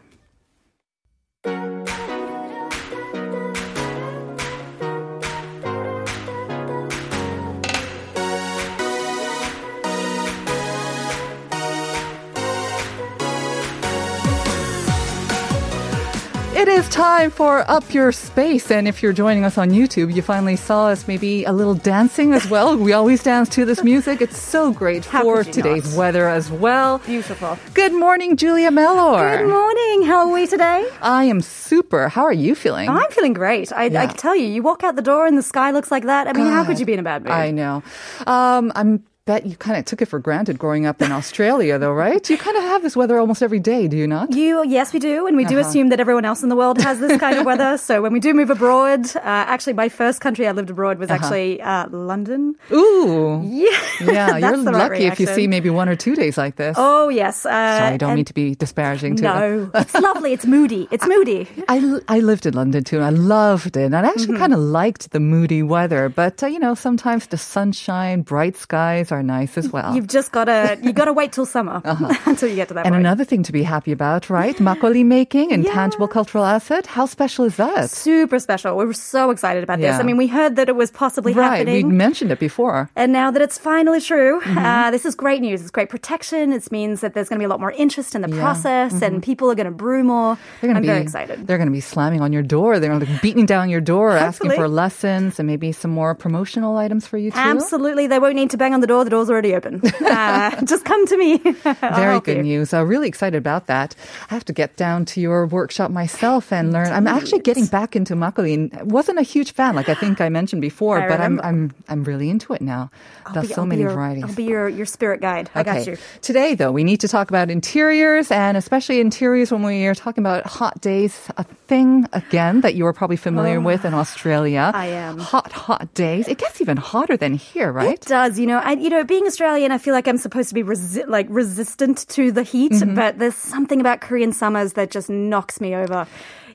Is 16.73 16.89
time 16.89 17.31
for 17.31 17.71
Up 17.71 17.93
Your 17.93 18.13
Space. 18.13 18.71
And 18.71 18.89
if 18.89 19.03
you're 19.03 19.13
joining 19.13 19.45
us 19.45 19.59
on 19.59 19.71
YouTube, 19.71 20.15
you 20.15 20.23
finally 20.23 20.57
saw 20.57 20.87
us 20.89 21.07
maybe 21.07 21.45
a 21.45 21.53
little 21.53 21.75
dancing 21.75 22.33
as 22.33 22.49
well. 22.49 22.77
We 22.79 22.95
always 22.95 23.23
dance 23.23 23.51
to 23.51 23.67
this 23.67 23.83
music. 23.85 24.23
It's 24.23 24.39
so 24.39 24.73
great 24.73 25.05
How 25.05 25.23
for 25.23 25.45
today's 25.45 25.91
not? 25.91 25.99
weather 25.99 26.29
as 26.29 26.51
well. 26.51 26.99
Beautiful. 27.01 27.59
Good 27.75 27.93
morning, 27.93 28.37
Julia 28.39 28.71
Mellor. 28.71 29.39
Good 29.39 29.51
morning. 29.51 30.03
How 30.09 30.21
are 30.27 30.33
we 30.33 30.47
today? 30.47 30.89
I 31.03 31.25
am 31.25 31.43
super. 31.43 32.09
How 32.09 32.23
are 32.25 32.33
you 32.33 32.55
feeling? 32.55 32.89
I'm 32.89 33.11
feeling 33.11 33.35
great. 33.35 33.71
I, 33.73 33.85
Yeah. 33.87 34.03
I 34.03 34.07
can 34.07 34.17
tell 34.17 34.35
you, 34.35 34.47
you 34.47 34.63
walk 34.63 34.83
out 34.83 34.97
the 34.97 35.03
door 35.03 35.27
and 35.27 35.37
the 35.37 35.43
sky 35.43 35.73
looks 35.73 35.91
like 35.91 36.05
that. 36.05 36.27
I 36.27 36.33
mean, 36.33 36.47
how 36.47 36.65
could 36.65 36.81
you 36.81 36.87
be 36.87 36.95
in 36.95 37.01
a 37.01 37.03
bad 37.03 37.23
mood? 37.23 37.33
I 37.33 37.51
know. 37.51 37.83
Um, 38.27 38.73
I'm 38.75 39.05
bet 39.25 39.47
you 39.47 39.55
kind 39.57 39.79
of 39.79 39.85
took 39.85 40.03
it 40.03 40.07
for 40.07 40.19
granted 40.19 40.59
growing 40.59 40.85
up 40.85 41.01
in 41.01 41.13
Australia, 41.13 41.79
though, 41.79 41.93
right? 41.93 42.29
You 42.29 42.37
kind 42.37 42.57
of 42.57 42.65
have 42.65 42.83
this 42.83 42.97
weather 42.97 43.19
almost 43.19 43.41
every 43.43 43.61
day, 43.61 43.87
do 43.87 43.97
you 43.97 44.07
not? 44.09 44.33
You, 44.33 44.65
yes, 44.67 44.93
we 44.93 44.99
do, 44.99 45.27
and 45.29 45.37
we 45.37 45.45
Uh-huh. 45.45 45.55
do 45.55 45.59
assume 45.61 45.91
that 45.91 46.01
everyone 46.01 46.25
else 46.25 46.43
in 46.43 46.49
the 46.49 46.57
world 46.57 46.81
has 46.83 46.99
this 46.99 47.21
kind 47.21 47.39
of 47.39 47.47
weather. 47.47 47.79
So 47.93 48.03
when 48.03 48.13
we 48.13 48.21
do 48.21 48.35
move 48.35 48.51
abroad, 48.51 49.07
uh, 49.17 49.21
actually, 49.25 49.75
my 49.75 49.89
first 49.89 50.21
country 50.21 50.47
I 50.49 50.53
lived 50.53 50.71
abroad 50.71 50.99
was 50.99 51.11
actually 51.11 51.61
uh, 51.63 51.89
London. 51.91 52.57
Ooh. 52.73 53.41
Yeah, 53.45 53.71
Yeah, 54.01 54.37
you're 54.43 54.63
right 54.63 54.91
lucky 54.91 55.05
if 55.07 55.21
you 55.21 55.27
see 55.27 55.47
maybe 55.47 55.71
one 55.71 55.89
or 55.89 55.95
two 55.97 56.15
days 56.17 56.37
like 56.37 56.57
this. 56.57 56.77
Oh 56.79 57.09
yes. 57.09 57.47
Uh, 57.47 57.51
Sorry, 57.79 57.95
I 57.95 57.97
don't 57.97 58.15
mean 58.17 58.25
to 58.25 58.35
be 58.35 58.55
disparaging 58.55 59.17
to 59.17 59.23
No, 59.23 59.71
it's 59.75 59.95
lovely. 59.95 60.33
It's 60.33 60.47
moody. 60.47 60.89
It's 60.91 61.07
moody. 61.07 61.47
I, 61.69 62.01
I 62.09 62.19
lived 62.21 62.47
in 62.47 62.55
London 62.55 62.83
too, 62.85 62.97
and 62.97 63.05
I 63.05 63.11
loved 63.11 63.77
it. 63.77 63.85
And 63.85 63.95
I 63.97 64.01
actually 64.01 64.23
Mm-hmm. 64.33 64.37
kind 64.37 64.55
of 64.55 64.61
liked 64.61 65.11
the 65.11 65.21
moody 65.21 65.63
weather, 65.63 66.09
but 66.09 66.43
uh, 66.43 66.47
you 66.47 66.59
know, 66.59 66.75
sometimes 66.75 67.27
the 67.29 67.39
sunshine, 67.39 68.23
bright 68.23 68.57
skies 68.57 69.12
are 69.13 69.23
nice 69.23 69.57
as 69.59 69.71
well. 69.71 69.95
You've 69.95 70.07
just 70.09 70.33
gotta 70.33 70.79
you 70.83 70.93
gotta 70.93 71.13
wait 71.13 71.33
till 71.33 71.47
summer 71.47 71.81
until 72.27 72.49
you 72.49 72.57
get 72.57 72.69
to 72.69 72.75
that 72.75 72.81
Uh-huh. 72.81 72.87
and 72.89 72.95
point. 72.95 73.07
another 73.07 73.25
thing 73.25 73.43
to 73.45 73.53
be 73.53 73.63
happy 73.63 73.93
about, 73.93 74.31
right? 74.31 74.57
Makgeolli 74.57 75.05
making, 75.05 75.51
intangible 75.51 76.09
cultural 76.09 76.45
asset. 76.45 76.87
How 76.87 77.07
special 77.07 77.45
is 77.45 77.57
that? 77.57 77.91
Super 77.91 78.39
special. 78.39 78.77
We 78.77 78.85
were 78.85 78.93
so 78.95 79.31
excited 79.31 79.63
about 79.63 79.79
this. 79.81 79.99
I 79.99 80.03
mean, 80.03 80.17
we 80.17 80.27
heard 80.27 80.57
that 80.57 80.69
it 80.69 80.77
was 80.77 80.91
possibly 80.91 81.33
happening. 81.33 81.87
We 81.89 81.93
mentioned 81.93 82.33
it 82.33 82.39
before. 82.39 82.91
And 82.97 83.13
now 83.13 83.31
that 83.31 83.43
it's 83.43 83.59
finally 83.59 84.01
true, 84.01 84.41
Mm-hmm. 84.43 84.59
uh, 84.59 84.91
this 84.91 85.05
is 85.05 85.15
great 85.15 85.41
news. 85.41 85.61
It's 85.63 85.71
great 85.71 85.89
protection. 85.91 86.53
It 86.53 86.71
means 86.73 87.01
that 87.03 87.15
there's 87.15 87.29
going 87.29 87.39
to 87.39 87.43
be 87.43 87.47
a 87.47 87.49
lot 87.49 87.61
more 87.61 87.73
interest 87.73 88.15
in 88.15 88.23
the 88.23 88.29
Yeah. 88.31 88.41
process 88.41 89.03
and 89.03 89.23
people 89.23 89.51
are 89.51 89.55
going 89.55 89.67
to 89.67 89.79
brew 89.85 90.03
more. 90.05 90.35
Mm-hmm. 90.37 90.59
They're 90.61 90.69
gonna 90.69 90.79
I'm 90.79 90.83
be, 90.83 90.89
very 90.89 91.03
excited. 91.03 91.47
They're 91.47 91.59
going 91.59 91.69
to 91.69 91.73
be 91.73 91.81
slamming 91.81 92.21
on 92.21 92.33
your 92.33 92.43
door. 92.43 92.79
They're 92.81 92.91
going 92.91 93.01
to 93.05 93.07
be 93.07 93.19
beating 93.23 93.47
down 93.47 93.69
your 93.69 93.81
door, 93.81 94.17
asking 94.17 94.53
for 94.53 94.69
lessons 94.69 95.39
and 95.39 95.47
maybe 95.47 95.73
some 95.73 95.91
more 95.91 96.15
promotional 96.15 96.77
items 96.77 97.07
for 97.07 97.19
you 97.19 97.31
too. 97.31 97.39
Absolutely. 97.39 98.07
They 98.07 98.19
won't 98.19 98.35
need 98.35 98.51
to 98.51 98.57
bang 98.57 98.75
on 98.75 98.81
the 98.81 98.87
door. 98.87 99.02
The 99.05 99.11
door's 99.11 99.31
already 99.31 99.55
open. 99.55 99.81
Uh, 100.13 100.61
just 100.67 100.85
come 100.85 101.07
to 101.07 101.17
me. 101.17 101.39
Very 101.81 102.21
good 102.21 102.37
you. 102.39 102.43
news. 102.43 102.75
Uh, 102.75 102.85
really 102.85 103.09
excited 103.09 103.37
about 103.39 103.67
that. 103.67 103.95
I 104.31 104.35
have 104.35 104.45
to 104.45 104.53
get 104.53 104.77
down 104.77 105.05
to 105.07 105.21
your 105.23 105.47
workshop 105.47 105.91
myself 105.91 106.53
and 106.53 106.71
learn. 106.73 106.89
I'm 106.93 107.07
actually 107.07 107.41
getting 107.41 107.65
back 107.67 107.97
into 107.97 108.15
makgeolli. 108.15 108.83
wasn't 108.85 109.19
a 109.19 109.23
huge 109.23 109.53
fan, 109.53 109.75
like 109.75 109.89
I 109.89 109.95
think 109.95 110.21
I 110.21 110.29
mentioned 110.29 110.61
before, 110.61 111.01
I 111.01 111.09
but 111.09 111.21
I'm. 111.21 111.41
I'm 111.41 111.73
I'm 111.89 112.05
really 112.05 112.29
into 112.29 112.53
it 112.53 112.61
now. 112.61 112.91
I'll 113.27 113.33
There's 113.35 113.49
be- 113.49 113.55
so 113.55 113.63
I'll 113.63 113.67
many 113.67 113.83
your- 113.83 113.91
varieties. 113.93 114.25
I'll 114.25 114.35
be 114.35 114.45
your, 114.45 114.69
your 114.69 114.87
spirit 114.87 115.21
guide. 115.23 115.49
I 115.55 115.63
got 115.63 115.87
you. 115.87 115.97
Today, 116.21 116.55
though, 116.55 116.73
we 116.73 116.85
need 116.85 117.01
to 117.01 117.09
talk 117.09 117.31
about 117.31 117.51
interiors 117.51 118.31
and 118.31 118.57
especially 118.57 119.01
interiors 119.01 119.51
when 119.51 119.63
we 119.63 119.87
are 119.87 119.95
talking 119.95 120.23
about 120.23 120.45
hot 120.47 120.81
days. 120.81 121.29
A 121.39 121.45
thing, 121.45 122.07
again, 122.13 122.61
that 122.61 122.75
you 122.75 122.87
are 122.87 122.93
probably 122.93 123.17
familiar 123.17 123.61
with 123.61 123.85
in 123.87 123.95
Australia. 123.95 124.71
Oh, 124.75 124.79
I 124.79 124.87
am. 124.87 125.19
Hot, 125.19 125.51
hot 125.53 125.95
days. 125.95 126.29
It 126.29 126.37
gets 126.39 126.61
even 126.61 126.77
hotter 126.77 127.17
than 127.17 127.35
here, 127.35 127.73
right? 127.73 127.95
It 127.95 128.03
does, 128.03 128.39
you 128.39 128.47
know. 128.47 128.59
I, 128.59 128.73
you 128.73 128.91
know, 128.93 129.05
being 129.05 129.27
Australian, 129.27 129.73
I 129.73 129.79
feel 129.79 129.95
like 129.95 130.07
I'm 130.07 130.19
supposed 130.19 130.49
to 130.51 130.55
be 130.55 130.63
resi- 130.63 131.07
like 131.09 131.27
resistant 131.31 132.07
to 132.09 132.31
the 132.33 132.43
heat, 132.43 132.73
Mm-hmm. 132.73 132.95
but 132.95 133.19
there's 133.19 133.35
something 133.35 133.81
about 133.81 134.01
Korean 134.01 134.33
summers 134.33 134.75
that 134.75 134.91
just 134.91 135.11
knocks 135.11 135.61
me 135.61 135.75
over. 135.75 136.07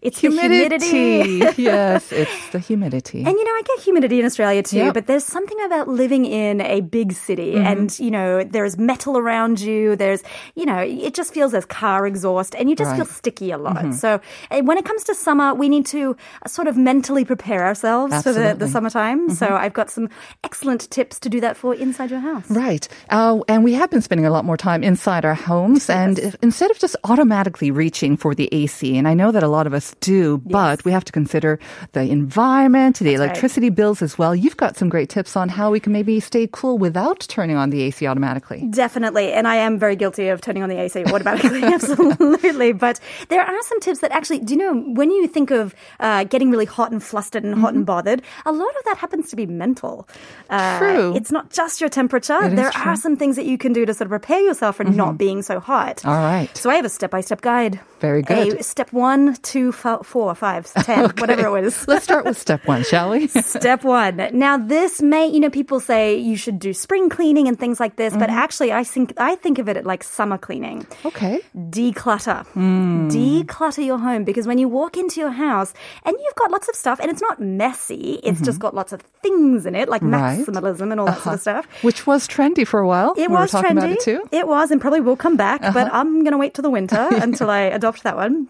It's 0.02 0.22
the 0.22 0.30
humidity. 0.30 1.44
yes, 1.62 2.12
it's 2.12 2.50
the 2.50 2.60
humidity. 2.60 3.20
And 3.20 3.30
you 3.38 3.44
know, 3.44 3.52
I 3.52 3.62
get 3.66 3.80
humidity 3.80 4.20
in 4.20 4.26
Australia 4.26 4.64
too, 4.64 4.78
Yep. 4.78 4.94
but 4.94 5.08
there's 5.08 5.24
something 5.24 5.60
about 5.66 5.88
living 5.88 6.26
in 6.26 6.62
a 6.62 6.82
big 6.82 7.14
city 7.14 7.54
Mm-hmm. 7.54 7.66
and, 7.68 8.00
you 8.00 8.12
know, 8.12 8.44
there's 8.44 8.78
metal 8.78 9.18
around 9.18 9.60
you. 9.60 9.96
There's, 9.96 10.22
you 10.56 10.66
know, 10.66 10.78
it 10.80 11.14
just 11.14 11.34
feels 11.34 11.54
as 11.54 11.66
car 11.66 12.06
exhaust 12.06 12.56
and 12.56 12.70
you 12.70 12.76
just 12.76 12.92
feel 12.92 13.00
Right. 13.00 13.08
Mm-hmm. 13.08 13.14
sticky 13.14 13.52
a 13.52 13.58
lot. 13.58 13.94
So 13.94 14.20
uh, 14.52 14.62
when 14.62 14.78
it 14.78 14.86
comes 14.86 15.04
to 15.06 15.16
summer, 15.16 15.54
we 15.54 15.70
need 15.70 15.86
to 15.88 16.16
uh, 16.44 16.50
sort 16.50 16.68
of 16.68 16.76
mentally 16.78 17.24
prepare 17.26 17.64
ourselves 17.66 18.14
for 18.24 18.34
the, 18.34 18.40
the 18.40 18.46
Absolutely. 18.50 18.66
Mm-hmm. 18.68 18.72
summertime. 18.74 19.30
So 19.30 19.48
I've 19.56 19.74
got 19.74 19.90
some 19.90 20.10
excellent 20.44 20.90
tips 20.92 21.20
to 21.22 21.30
do 21.30 21.40
that 21.42 21.58
for 21.58 21.74
inside 21.76 22.12
your 22.12 22.20
house. 22.20 22.50
Right. 22.50 22.88
Uh, 23.10 23.40
and 23.48 23.64
we 23.64 23.74
have 23.74 23.90
been 23.90 24.02
spending 24.02 24.26
a 24.26 24.32
lot 24.32 24.46
more 24.46 24.58
time 24.58 24.84
inside 24.84 25.26
our 25.26 25.36
homes. 25.36 25.90
And 25.90 26.20
if, 26.20 26.36
instead 26.42 26.72
of 26.72 26.80
just 26.80 26.96
automatically 27.04 27.72
reaching 27.72 28.18
for 28.18 28.34
the 28.36 28.50
AC, 28.52 28.98
and 28.98 29.08
I 29.08 29.14
know 29.14 29.32
that 29.32 29.44
a 29.44 29.48
lot 29.48 29.68
of 29.68 29.74
us 29.74 29.87
do, 30.00 30.38
but 30.46 30.84
we 30.86 30.92
have 30.92 31.04
to 31.06 31.12
consider 31.12 31.60
the 31.94 32.02
environment, 32.02 33.00
the 33.00 33.06
right. 33.06 33.16
electricity 33.16 33.70
bills 33.70 34.02
as 34.02 34.18
well. 34.18 34.36
You've 34.36 34.58
got 34.58 34.78
some 34.78 34.90
great 34.90 35.10
tips 35.10 35.36
on 35.36 35.50
how 35.50 35.72
we 35.72 35.80
can 35.80 35.92
maybe 35.94 36.20
stay 36.20 36.48
cool 36.52 36.78
without 36.78 37.22
turning 37.22 37.58
on 37.58 37.70
the 37.70 37.82
AC 37.82 38.06
automatically. 38.06 38.68
Definitely. 38.70 39.34
And 39.34 39.48
I 39.48 39.56
am 39.56 39.80
very 39.80 39.96
guilty 39.96 40.30
of 40.30 40.42
turning 40.42 40.64
on 40.64 40.70
the 40.70 40.80
AC 40.80 41.04
automatically. 41.06 41.64
Absolutely. 41.64 42.72
But 42.74 43.00
there 43.30 43.42
are 43.42 43.62
some 43.64 43.80
tips 43.80 44.00
that 44.00 44.12
actually, 44.12 44.40
do 44.40 44.54
you 44.54 44.60
know, 44.60 44.74
when 44.94 45.12
you 45.12 45.28
think 45.28 45.52
of 45.52 45.76
uh, 46.00 46.24
getting 46.26 46.52
really 46.52 46.66
hot 46.66 46.92
and 46.92 47.02
flustered 47.04 47.44
and 47.44 47.56
hot 47.56 47.74
and 47.74 47.86
bothered, 47.86 48.22
a 48.46 48.52
lot 48.52 48.76
of 48.78 48.84
that 48.86 48.98
happens 48.98 49.30
to 49.30 49.36
be 49.36 49.46
mental. 49.46 50.08
Uh, 50.50 50.68
Mm-hmm. 50.68 50.86
True. 50.86 51.16
It's 51.16 51.32
not 51.32 51.52
just 51.52 51.82
your 51.82 51.90
temperature. 51.90 52.44
It 52.44 52.56
there. 52.56 52.70
Mm-hmm. 52.72 52.90
are 52.90 52.96
some 52.96 53.16
things 53.16 53.36
that 53.36 53.46
you 53.46 53.58
can 53.58 53.74
do 53.74 53.86
to 53.86 53.94
sort 53.94 54.08
of 54.08 54.10
prepare 54.10 54.42
yourself 54.42 54.78
for 54.78 54.84
not 54.84 55.18
being 55.18 55.42
so 55.42 55.60
hot. 55.60 56.06
All 56.06 56.14
right. 56.14 56.50
So 56.56 56.70
I 56.70 56.76
have 56.76 56.86
a 56.86 56.90
step 56.90 57.12
by 57.12 57.22
step 57.22 57.42
guide. 57.42 57.80
Very 58.00 58.22
good. 58.22 58.60
A 58.60 58.64
step 58.64 58.94
one, 58.94 59.36
two, 59.42 59.72
fo- 59.78 60.04
four, 60.04 60.34
five, 60.36 60.66
ten, 60.84 61.10
whatever 61.18 61.48
it 61.48 61.52
was. 61.64 61.88
Let's 61.92 62.04
start 62.04 62.26
with 62.26 62.38
step 62.38 62.66
one, 62.68 62.84
shall 62.84 63.12
we? 63.12 63.28
Step 63.58 63.84
one. 63.84 64.18
Now, 64.34 64.58
this 64.58 65.02
may, 65.02 65.28
you 65.28 65.40
know, 65.40 65.50
people 65.50 65.80
say 65.80 66.18
you 66.18 66.36
should 66.36 66.60
do 66.60 66.74
spring 66.74 67.10
cleaning 67.10 67.48
and 67.48 67.58
things 67.58 67.80
like 67.80 67.96
this, 67.96 68.14
but 68.14 68.28
Mm-hmm. 68.30 68.40
actually, 68.40 68.72
I 68.74 68.84
think 68.84 69.14
I 69.18 69.36
think 69.36 69.60
of 69.60 69.70
it 69.70 69.86
like 69.86 70.04
summer 70.04 70.38
cleaning. 70.38 70.86
okay. 71.06 71.40
Declutter, 71.56 72.46
Hmm. 72.48 73.08
declutter 73.10 73.86
your 73.86 73.98
home 74.00 74.24
because 74.24 74.48
when 74.48 74.58
you 74.58 74.68
walk 74.68 74.98
into 74.98 75.20
your 75.22 75.30
house 75.32 75.74
and 76.04 76.16
you've 76.20 76.36
got 76.36 76.52
lots 76.52 76.68
of 76.68 76.76
stuff 76.76 77.00
and 77.00 77.10
it's 77.12 77.22
not 77.22 77.40
messy, 77.40 78.20
it's 78.24 78.42
just 78.42 78.60
got 78.60 78.74
lots 78.74 78.92
of 78.94 79.02
things 79.22 79.66
in 79.66 79.76
it, 79.76 79.88
like 79.90 80.02
Mm-hmm. 80.02 80.14
Right. 80.14 80.40
Uh-huh. 80.40 80.52
maximalism 80.52 80.92
and 80.92 81.00
all 81.00 81.06
that 81.08 81.22
sort 81.22 81.36
of 81.36 81.42
stuff. 81.42 81.66
Which 81.84 82.08
was 82.08 82.28
trendy 82.28 82.66
for 82.66 82.80
a 82.80 82.88
while. 82.88 83.14
It 83.18 83.30
we 83.30 83.36
was 83.36 83.52
trendy. 83.52 83.94
it 83.94 84.00
too. 84.02 84.16
Uh-huh. 84.24 84.30
It 84.40 84.48
was, 84.48 84.72
and 84.72 84.80
probably 84.82 85.02
will 85.02 85.16
come 85.18 85.36
back. 85.38 85.62
But 85.62 85.94
I'm 85.94 86.24
going 86.24 86.32
to 86.32 86.38
wait 86.38 86.54
till 86.54 86.64
the 86.64 86.70
winter 86.70 87.08
until 87.12 87.50
I 87.50 87.60
adopt 87.62 88.04
that 88.04 88.16
one. 88.16 88.48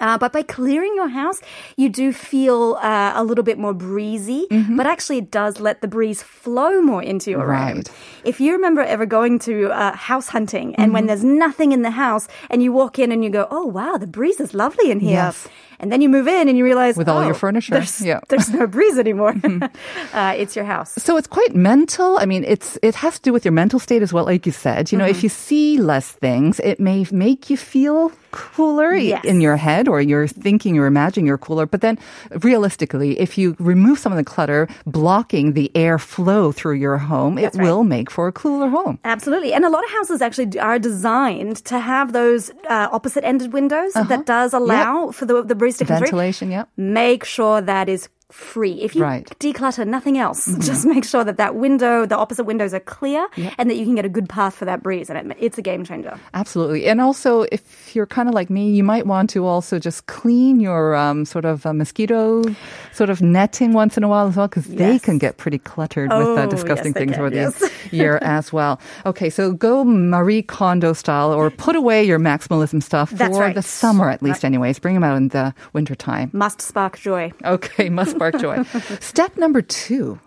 Uh, 0.00 0.18
but 0.18 0.32
by 0.32 0.42
clearing 0.42 0.94
your 0.96 1.08
house, 1.08 1.40
you 1.76 1.88
do 1.88 2.12
feel 2.12 2.78
uh, 2.82 3.12
a 3.16 3.22
little 3.24 3.44
bit 3.44 3.58
more 3.58 3.74
breezy, 3.74 4.46
but 4.76 4.86
actually 4.86 5.18
it 5.18 5.30
does 5.30 5.60
let 5.60 5.80
the 5.80 5.88
breeze 5.88 6.22
flow 6.22 6.80
more 6.80 7.02
into 7.02 7.30
your 7.30 7.46
room. 7.46 7.82
Mm-hmm. 7.82 8.28
If 8.28 8.40
you 8.40 8.52
remember 8.52 8.80
ever 8.82 9.06
going 9.06 9.38
to 9.40 9.70
uh, 9.70 9.96
house 9.96 10.28
hunting 10.28 10.74
and 10.76 10.86
Mm-hmm. 10.86 10.92
when 10.94 11.06
there's 11.06 11.24
nothing 11.24 11.72
in 11.72 11.82
the 11.82 11.90
house 11.90 12.28
and 12.50 12.62
you 12.62 12.70
walk 12.72 12.98
in 12.98 13.10
and 13.12 13.24
you 13.24 13.30
go, 13.30 13.48
oh 13.50 13.66
wow, 13.66 13.96
the 13.98 14.06
breeze 14.06 14.38
is 14.40 14.54
lovely 14.54 14.90
in 14.90 15.00
here. 15.00 15.12
Yes. 15.34 15.48
And 15.80 15.90
then 15.92 16.00
you 16.00 16.08
move 16.08 16.26
in 16.28 16.48
and 16.48 16.56
you 16.58 16.64
realize, 16.64 16.96
With 16.96 17.08
all 17.08 17.22
your 17.24 17.34
oh, 17.34 17.38
furniture. 17.38 17.74
there's, 17.74 18.00
Yeah. 18.00 18.20
there's 18.28 18.50
no 18.50 18.66
breeze 18.66 18.98
anymore. 18.98 19.34
uh, 20.14 20.34
it's 20.36 20.56
your 20.56 20.64
house. 20.64 20.92
So 20.98 21.16
it's 21.16 21.26
quite 21.28 21.54
mental. 21.54 22.18
I 22.18 22.26
mean, 22.26 22.44
it's 22.44 22.78
it 22.82 22.94
has 22.96 23.16
to 23.18 23.22
do 23.22 23.32
with 23.32 23.44
your 23.44 23.52
mental 23.52 23.78
state 23.78 24.02
as 24.02 24.12
well, 24.12 24.24
like 24.24 24.46
you 24.46 24.52
said. 24.52 24.92
You 24.92 24.98
know, 24.98 25.06
if 25.06 25.22
you 25.22 25.28
see 25.28 25.78
less 25.78 26.12
things, 26.12 26.60
it 26.60 26.78
may 26.80 27.06
make 27.12 27.50
you 27.50 27.56
feel 27.56 28.10
cooler 28.30 28.94
Yes. 28.94 29.24
in 29.24 29.40
your 29.40 29.56
head, 29.56 29.88
or 29.88 30.00
you're 30.00 30.28
thinking, 30.28 30.74
you're 30.74 30.86
imagining 30.86 31.26
you're 31.26 31.38
cooler. 31.38 31.66
But 31.66 31.80
then, 31.80 31.98
realistically, 32.42 33.18
if 33.18 33.38
you 33.38 33.56
remove 33.58 33.98
some 33.98 34.12
of 34.12 34.18
the 34.18 34.24
clutter 34.24 34.68
blocking 34.86 35.52
the 35.54 35.70
air 35.74 35.98
flow 35.98 36.52
through 36.52 36.74
your 36.76 36.98
home, 36.98 37.34
That's 37.36 37.56
it 37.56 37.60
right. 37.60 37.66
will 37.66 37.84
make 37.84 38.10
for 38.10 38.28
a 38.28 38.32
cooler 38.32 38.68
home. 38.68 38.98
Absolutely. 39.04 39.52
And 39.52 39.64
a 39.64 39.70
lot 39.70 39.84
of 39.84 39.90
houses 39.90 40.20
actually 40.22 40.58
are 40.58 40.78
designed 40.78 41.56
to 41.64 41.78
have 41.78 42.12
those 42.12 42.50
uh, 42.68 42.88
opposite 42.92 43.24
ended 43.24 43.52
windows 43.52 43.92
that 43.94 44.26
does 44.26 44.52
allow 44.52 45.10
for 45.12 45.24
the, 45.24 45.42
the 45.42 45.54
breeze 45.66 45.78
to. 45.78 45.84
Ventilation, 45.84 46.50
yeah. 46.50 46.64
Make 46.76 47.24
sure 47.24 47.60
that 47.60 47.88
is 47.88 48.08
free. 48.30 48.82
If 48.82 48.94
you 48.94 49.02
Right. 49.02 49.24
Mm-hmm. 49.24 49.48
declutter 49.64 49.86
nothing 49.86 50.18
else, 50.18 50.46
just 50.66 50.84
make 50.84 51.04
sure 51.04 51.22
that 51.24 51.36
that 51.36 51.54
window, 51.54 52.06
the 52.06 52.16
opposite 52.16 52.44
windows 52.44 52.74
are 52.74 52.80
clear 52.80 53.26
and 53.58 53.70
that 53.70 53.76
you 53.76 53.84
can 53.84 53.94
get 53.94 54.04
a 54.04 54.08
good 54.08 54.28
path 54.28 54.54
for 54.54 54.64
that 54.64 54.82
breeze. 54.82 55.08
And 55.10 55.32
it, 55.32 55.36
it's 55.40 55.58
a 55.58 55.62
game 55.62 55.84
changer. 55.84 56.18
Absolutely. 56.34 56.86
And 56.86 57.00
also, 57.00 57.42
if 57.52 57.94
you're 57.94 58.06
kind 58.06 58.28
of 58.28 58.34
like 58.34 58.50
me, 58.50 58.70
you 58.70 58.82
might 58.82 59.06
want 59.06 59.30
to 59.30 59.46
also 59.46 59.78
just 59.78 60.06
clean 60.06 60.58
your 60.60 60.94
um, 60.96 61.24
sort 61.24 61.44
of 61.44 61.64
uh, 61.66 61.72
mosquito 61.72 62.42
sort 62.92 63.10
of 63.10 63.22
netting 63.22 63.72
once 63.72 63.96
in 63.96 64.02
a 64.02 64.08
while 64.08 64.26
as 64.26 64.36
well, 64.36 64.48
because 64.48 64.66
they 64.66 64.98
can 64.98 65.18
get 65.18 65.36
pretty 65.36 65.58
cluttered 65.58 66.10
Oh, 66.12 66.18
with 66.34 66.38
uh, 66.38 66.46
disgusting 66.46 66.92
they 66.94 67.00
things 67.00 67.12
can, 67.12 67.20
over 67.20 67.30
the 67.30 67.36
yes. 67.36 67.70
year 67.92 68.18
as 68.22 68.52
well. 68.52 68.80
Okay, 69.04 69.30
so 69.30 69.52
go 69.52 69.84
Marie 69.84 70.42
Kondo 70.42 70.92
style 70.94 71.32
or 71.32 71.50
put 71.50 71.76
away 71.76 72.02
your 72.04 72.18
maximalism 72.18 72.82
stuff 72.82 73.10
That's 73.10 73.36
for 73.36 73.42
right. 73.44 73.54
the 73.54 73.62
summer 73.62 74.10
at 74.10 74.22
least, 74.22 74.44
anyways. 74.44 74.78
Bring 74.78 74.94
them 74.94 75.04
out 75.04 75.16
in 75.16 75.28
the 75.28 75.54
winter 75.72 75.94
time. 75.94 76.30
Must 76.32 76.60
spark 76.60 76.98
joy. 76.98 77.32
Okay, 77.44 77.88
must 77.88 78.15
spark 78.16 78.38
joy. 78.38 78.62
Step 79.00 79.36
number 79.36 79.62
two. 79.62 80.18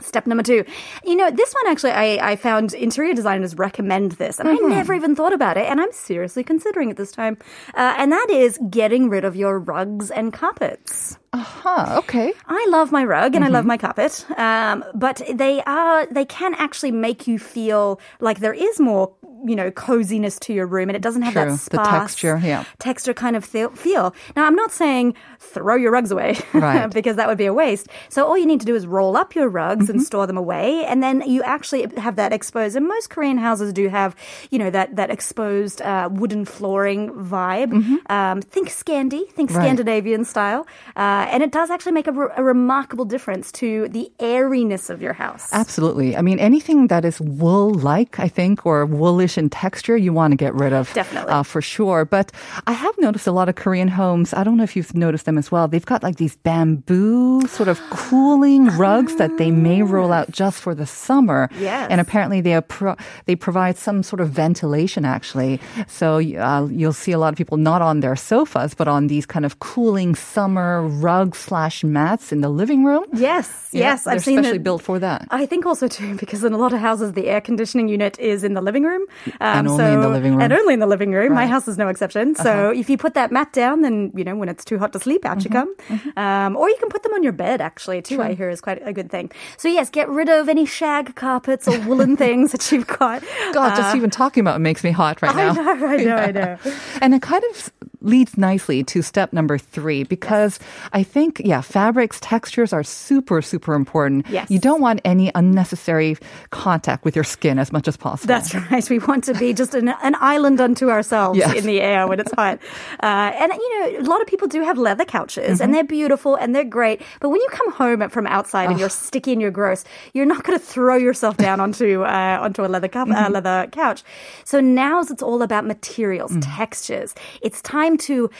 Step 0.00 0.28
number 0.28 0.44
two. 0.44 0.64
You 1.04 1.16
know, 1.16 1.28
this 1.28 1.52
one 1.52 1.66
actually, 1.66 1.90
I, 1.90 2.32
I 2.32 2.36
found 2.36 2.72
interior 2.72 3.14
designers 3.14 3.56
recommend 3.58 4.12
this, 4.12 4.38
and 4.38 4.48
I 4.48 4.54
never 4.54 4.94
even 4.94 5.16
thought 5.16 5.32
about 5.32 5.56
it, 5.56 5.66
and 5.66 5.80
I'm 5.80 5.90
seriously 5.90 6.44
considering 6.44 6.90
it 6.90 6.96
this 6.96 7.10
time. 7.10 7.36
Uh, 7.74 7.94
and 7.98 8.12
that 8.12 8.28
is 8.30 8.60
getting 8.70 9.08
rid 9.08 9.24
of 9.24 9.34
your 9.34 9.58
rugs 9.58 10.12
and 10.12 10.32
carpets. 10.32 11.18
Uh 11.32 11.38
huh, 11.38 11.98
okay. 11.98 12.32
I 12.46 12.64
love 12.70 12.92
my 12.92 13.04
rug 13.04 13.34
and 13.34 13.44
I 13.44 13.48
love 13.48 13.66
my 13.66 13.76
carpet, 13.76 14.24
um, 14.38 14.84
but 14.94 15.20
they 15.34 15.62
are 15.64 16.06
they 16.06 16.24
can 16.24 16.54
actually 16.54 16.92
make 16.92 17.26
you 17.26 17.38
feel 17.38 18.00
like 18.20 18.38
there 18.38 18.54
is 18.54 18.78
more, 18.80 19.12
you 19.46 19.54
know, 19.56 19.70
coziness 19.70 20.38
to 20.40 20.52
your 20.52 20.66
room, 20.66 20.88
and 20.88 20.96
it 20.96 21.02
doesn't 21.02 21.22
have 21.22 21.32
True. 21.32 21.44
that 21.44 21.70
The 21.70 21.78
texture, 21.78 22.40
yeah. 22.42 22.64
texture 22.78 23.14
kind 23.14 23.36
of 23.36 23.44
feel. 23.44 24.14
Now, 24.36 24.46
I'm 24.46 24.54
not 24.54 24.72
saying 24.72 25.14
throw 25.38 25.76
your 25.76 25.92
rugs 25.92 26.10
away, 26.10 26.38
Right. 26.52 26.92
because 26.92 27.16
that 27.16 27.28
would 27.28 27.38
be 27.38 27.46
a 27.46 27.54
waste. 27.54 27.88
So 28.08 28.26
all 28.26 28.36
you 28.38 28.46
need 28.46 28.60
to 28.60 28.66
do 28.66 28.74
is 28.74 28.86
roll 28.86 29.16
up 29.16 29.34
your 29.34 29.48
rugs 29.48 29.86
Mm-hmm. 29.86 29.98
and 29.98 30.02
store 30.02 30.26
them 30.26 30.36
away, 30.36 30.84
and 30.86 31.02
then 31.02 31.22
you 31.26 31.42
actually 31.42 31.86
have 31.98 32.16
that 32.16 32.32
exposed. 32.32 32.76
And 32.76 32.86
most 32.88 33.10
Korean 33.10 33.38
houses 33.38 33.72
do 33.72 33.88
have, 33.88 34.14
you 34.50 34.58
know, 34.58 34.70
that 34.70 34.96
that 34.96 35.10
exposed 35.10 35.80
uh, 35.82 36.08
wooden 36.10 36.44
flooring 36.44 37.10
vibe. 37.12 37.72
Um, 38.10 38.40
think 38.42 38.68
Scandi, 38.70 39.28
think 39.32 39.50
Mm-hmm. 39.50 39.58
Right. 39.58 39.64
Scandinavian 39.66 40.24
style, 40.24 40.66
uh, 40.96 41.26
and 41.32 41.42
it 41.42 41.52
does 41.52 41.70
actually 41.70 41.92
make 41.92 42.06
a, 42.06 42.12
re- 42.12 42.32
a 42.36 42.42
remarkable 42.42 43.04
difference 43.04 43.50
to 43.52 43.88
the 43.88 44.10
airiness 44.20 44.90
of 44.90 45.00
your 45.02 45.12
house. 45.14 45.48
Absolutely. 45.52 46.16
I 46.16 46.22
mean, 46.22 46.38
anything 46.38 46.88
that 46.88 47.04
is 47.04 47.20
wool 47.20 47.72
like, 47.74 48.18
I 48.18 48.28
think, 48.28 48.64
or 48.66 48.84
woolish 48.86 49.27
in 49.36 49.50
texture, 49.50 49.96
you 49.96 50.12
want 50.12 50.30
to 50.32 50.36
get 50.36 50.54
rid 50.54 50.72
of. 50.72 50.92
Definitely. 50.94 51.30
Uh, 51.32 51.42
for 51.42 51.60
sure. 51.60 52.04
But 52.04 52.32
I 52.66 52.72
have 52.72 52.94
noticed 52.98 53.26
a 53.26 53.32
lot 53.32 53.48
of 53.48 53.56
Korean 53.56 53.88
homes, 53.88 54.32
I 54.32 54.44
don't 54.44 54.56
know 54.56 54.62
if 54.64 54.76
you've 54.76 54.94
noticed 54.94 55.24
them 55.26 55.36
as 55.36 55.50
well. 55.52 55.68
They've 55.68 55.84
got 55.84 56.02
like 56.02 56.16
these 56.16 56.36
bamboo 56.36 57.46
sort 57.48 57.68
of 57.68 57.80
cooling 57.90 58.66
rugs 58.78 59.16
that 59.16 59.36
they 59.38 59.50
may 59.50 59.82
roll 59.82 60.12
out 60.12 60.30
just 60.30 60.60
for 60.60 60.74
the 60.74 60.86
summer. 60.86 61.48
Yes. 61.58 61.88
And 61.90 62.00
apparently 62.00 62.40
they, 62.40 62.60
pro- 62.60 62.96
they 63.26 63.34
provide 63.36 63.76
some 63.76 64.02
sort 64.02 64.20
of 64.20 64.30
ventilation 64.30 65.04
actually. 65.04 65.60
So 65.86 66.16
uh, 66.18 66.66
you'll 66.70 66.92
see 66.92 67.12
a 67.12 67.18
lot 67.18 67.32
of 67.32 67.36
people 67.36 67.56
not 67.56 67.82
on 67.82 68.00
their 68.00 68.16
sofas, 68.16 68.74
but 68.74 68.86
on 68.88 69.08
these 69.08 69.26
kind 69.26 69.44
of 69.44 69.58
cooling 69.58 70.14
summer 70.14 70.82
rugs 70.86 71.38
slash 71.38 71.82
mats 71.84 72.32
in 72.32 72.40
the 72.40 72.48
living 72.48 72.84
room. 72.84 73.04
Yes, 73.12 73.68
Yeah, 73.72 73.80
yes, 73.90 74.06
I've 74.06 74.22
seen 74.22 74.38
specially 74.38 74.58
that- 74.58 74.64
built 74.64 74.82
for 74.82 74.98
that. 74.98 75.26
I 75.30 75.46
think 75.46 75.66
also 75.66 75.88
too 75.88 76.14
because 76.16 76.44
in 76.44 76.52
a 76.52 76.58
lot 76.58 76.72
of 76.72 76.80
houses 76.80 77.12
the 77.12 77.26
air 77.28 77.40
conditioning 77.40 77.88
unit 77.88 78.18
is 78.18 78.44
in 78.44 78.54
the 78.54 78.60
living 78.60 78.82
room, 78.84 79.04
um, 79.40 79.66
And 79.66 79.68
only 79.68 79.84
in 79.92 80.00
the 80.00 80.08
living 80.08 80.32
room. 80.32 80.42
and 80.42 80.52
only 80.52 80.74
in 80.74 80.80
the 80.80 80.86
living 80.86 81.12
room. 81.12 81.32
My 81.32 81.40
Right. 81.40 81.44
Uh-huh. 81.44 81.52
house 81.54 81.68
is 81.68 81.78
no 81.78 81.88
exception. 81.88 82.34
So 82.34 82.70
if 82.70 82.88
you 82.90 82.96
put 82.98 83.14
that 83.14 83.30
mat 83.32 83.52
down, 83.52 83.82
then 83.82 84.12
you 84.14 84.24
know 84.24 84.36
when 84.36 84.48
it's 84.48 84.64
too 84.64 84.78
hot 84.78 84.92
to 84.94 85.00
sleep, 85.00 85.24
out 85.24 85.44
you 85.44 85.50
Mm-hmm. 85.50 86.10
come. 86.10 86.12
Um, 86.16 86.56
or 86.56 86.68
you 86.68 86.76
can 86.78 86.88
put 86.88 87.02
them 87.02 87.12
on 87.14 87.22
your 87.22 87.32
bed 87.32 87.60
actually 87.60 88.02
too. 88.02 88.20
I 88.22 88.34
hear 88.34 88.50
is 88.50 88.60
quite 88.60 88.80
a 88.86 88.92
good 88.92 89.10
thing. 89.10 89.30
So 89.56 89.68
yes, 89.68 89.90
get 89.90 90.08
rid 90.08 90.28
of 90.28 90.48
any 90.48 90.66
shag 90.66 91.14
carpets 91.14 91.66
or 91.68 91.78
woolen 91.80 92.16
things 92.24 92.52
that 92.52 92.70
you've 92.72 92.86
got. 92.86 93.22
God, 93.52 93.76
just 93.76 93.94
even 93.96 94.10
talking 94.10 94.40
about 94.40 94.56
it 94.56 94.60
makes 94.60 94.82
me 94.84 94.90
hot 94.90 95.22
right 95.22 95.34
I 95.34 95.46
now. 95.46 95.52
know, 95.52 95.86
I 95.86 95.96
know, 95.96 96.16
I 96.16 96.30
know. 96.32 96.58
And 97.00 97.14
it 97.14 97.22
kind 97.22 97.42
of 97.50 97.72
leads 98.00 98.38
nicely 98.38 98.84
to 98.84 99.02
step 99.02 99.32
number 99.32 99.58
three 99.58 100.04
because 100.04 100.58
I 100.92 101.02
think, 101.02 101.40
yeah, 101.44 101.60
fabrics, 101.60 102.18
textures 102.20 102.72
are 102.72 102.84
super, 102.84 103.42
super 103.42 103.74
important. 103.74 104.26
Yes. 104.30 104.50
You 104.50 104.58
don't 104.60 104.80
want 104.80 105.00
any 105.04 105.32
unnecessary 105.34 106.16
contact 106.50 107.04
with 107.04 107.16
your 107.16 107.24
skin 107.24 107.58
as 107.58 107.72
much 107.72 107.88
as 107.88 107.96
possible. 107.96 108.28
That's 108.28 108.54
right. 108.70 108.88
We 108.88 109.00
want 109.08 109.24
to 109.24 109.34
be 109.34 109.52
just 109.52 109.74
an, 109.74 109.88
an 110.02 110.14
island 110.20 110.60
unto 110.60 110.90
ourselves 110.90 111.38
Yes. 111.38 111.54
in 111.56 111.64
the 111.66 111.80
air 111.80 112.06
when 112.06 112.20
it's 112.20 112.32
hot. 112.32 112.58
Uh, 113.02 113.06
and, 113.40 113.52
you 113.52 113.80
know, 113.92 114.00
a 114.00 114.06
lot 114.08 114.20
of 114.20 114.26
people 114.28 114.46
do 114.48 114.62
have 114.62 114.78
leather 114.78 115.04
couches 115.04 115.38
Mm-hmm. 115.48 115.62
and 115.64 115.74
they're 115.74 115.84
beautiful 115.84 116.34
and 116.36 116.54
they're 116.54 116.64
great. 116.64 117.02
But 117.20 117.30
when 117.30 117.40
you 117.40 117.48
come 117.50 117.72
home 117.72 118.08
from 118.10 118.26
outside 118.26 118.70
and 118.70 118.78
you're 118.78 118.88
sticky 118.90 119.32
and 119.32 119.40
you're 119.42 119.50
gross, 119.50 119.84
you're 120.14 120.26
not 120.26 120.44
going 120.44 120.58
to 120.58 120.64
throw 120.64 120.96
yourself 120.96 121.36
down 121.38 121.58
onto, 121.60 122.02
uh, 122.02 122.38
onto 122.40 122.64
a 122.64 122.68
leather, 122.68 122.88
cup, 122.88 123.08
Mm-hmm. 123.08 123.24
uh, 123.24 123.30
leather 123.30 123.68
couch. 123.72 124.02
So 124.44 124.60
now's 124.60 125.10
it's 125.10 125.22
all 125.22 125.42
about 125.42 125.64
materials, 125.64 126.32
Mm. 126.32 126.42
textures. 126.56 127.14
It's 127.42 127.62
time 127.62 127.96
to 128.08 128.30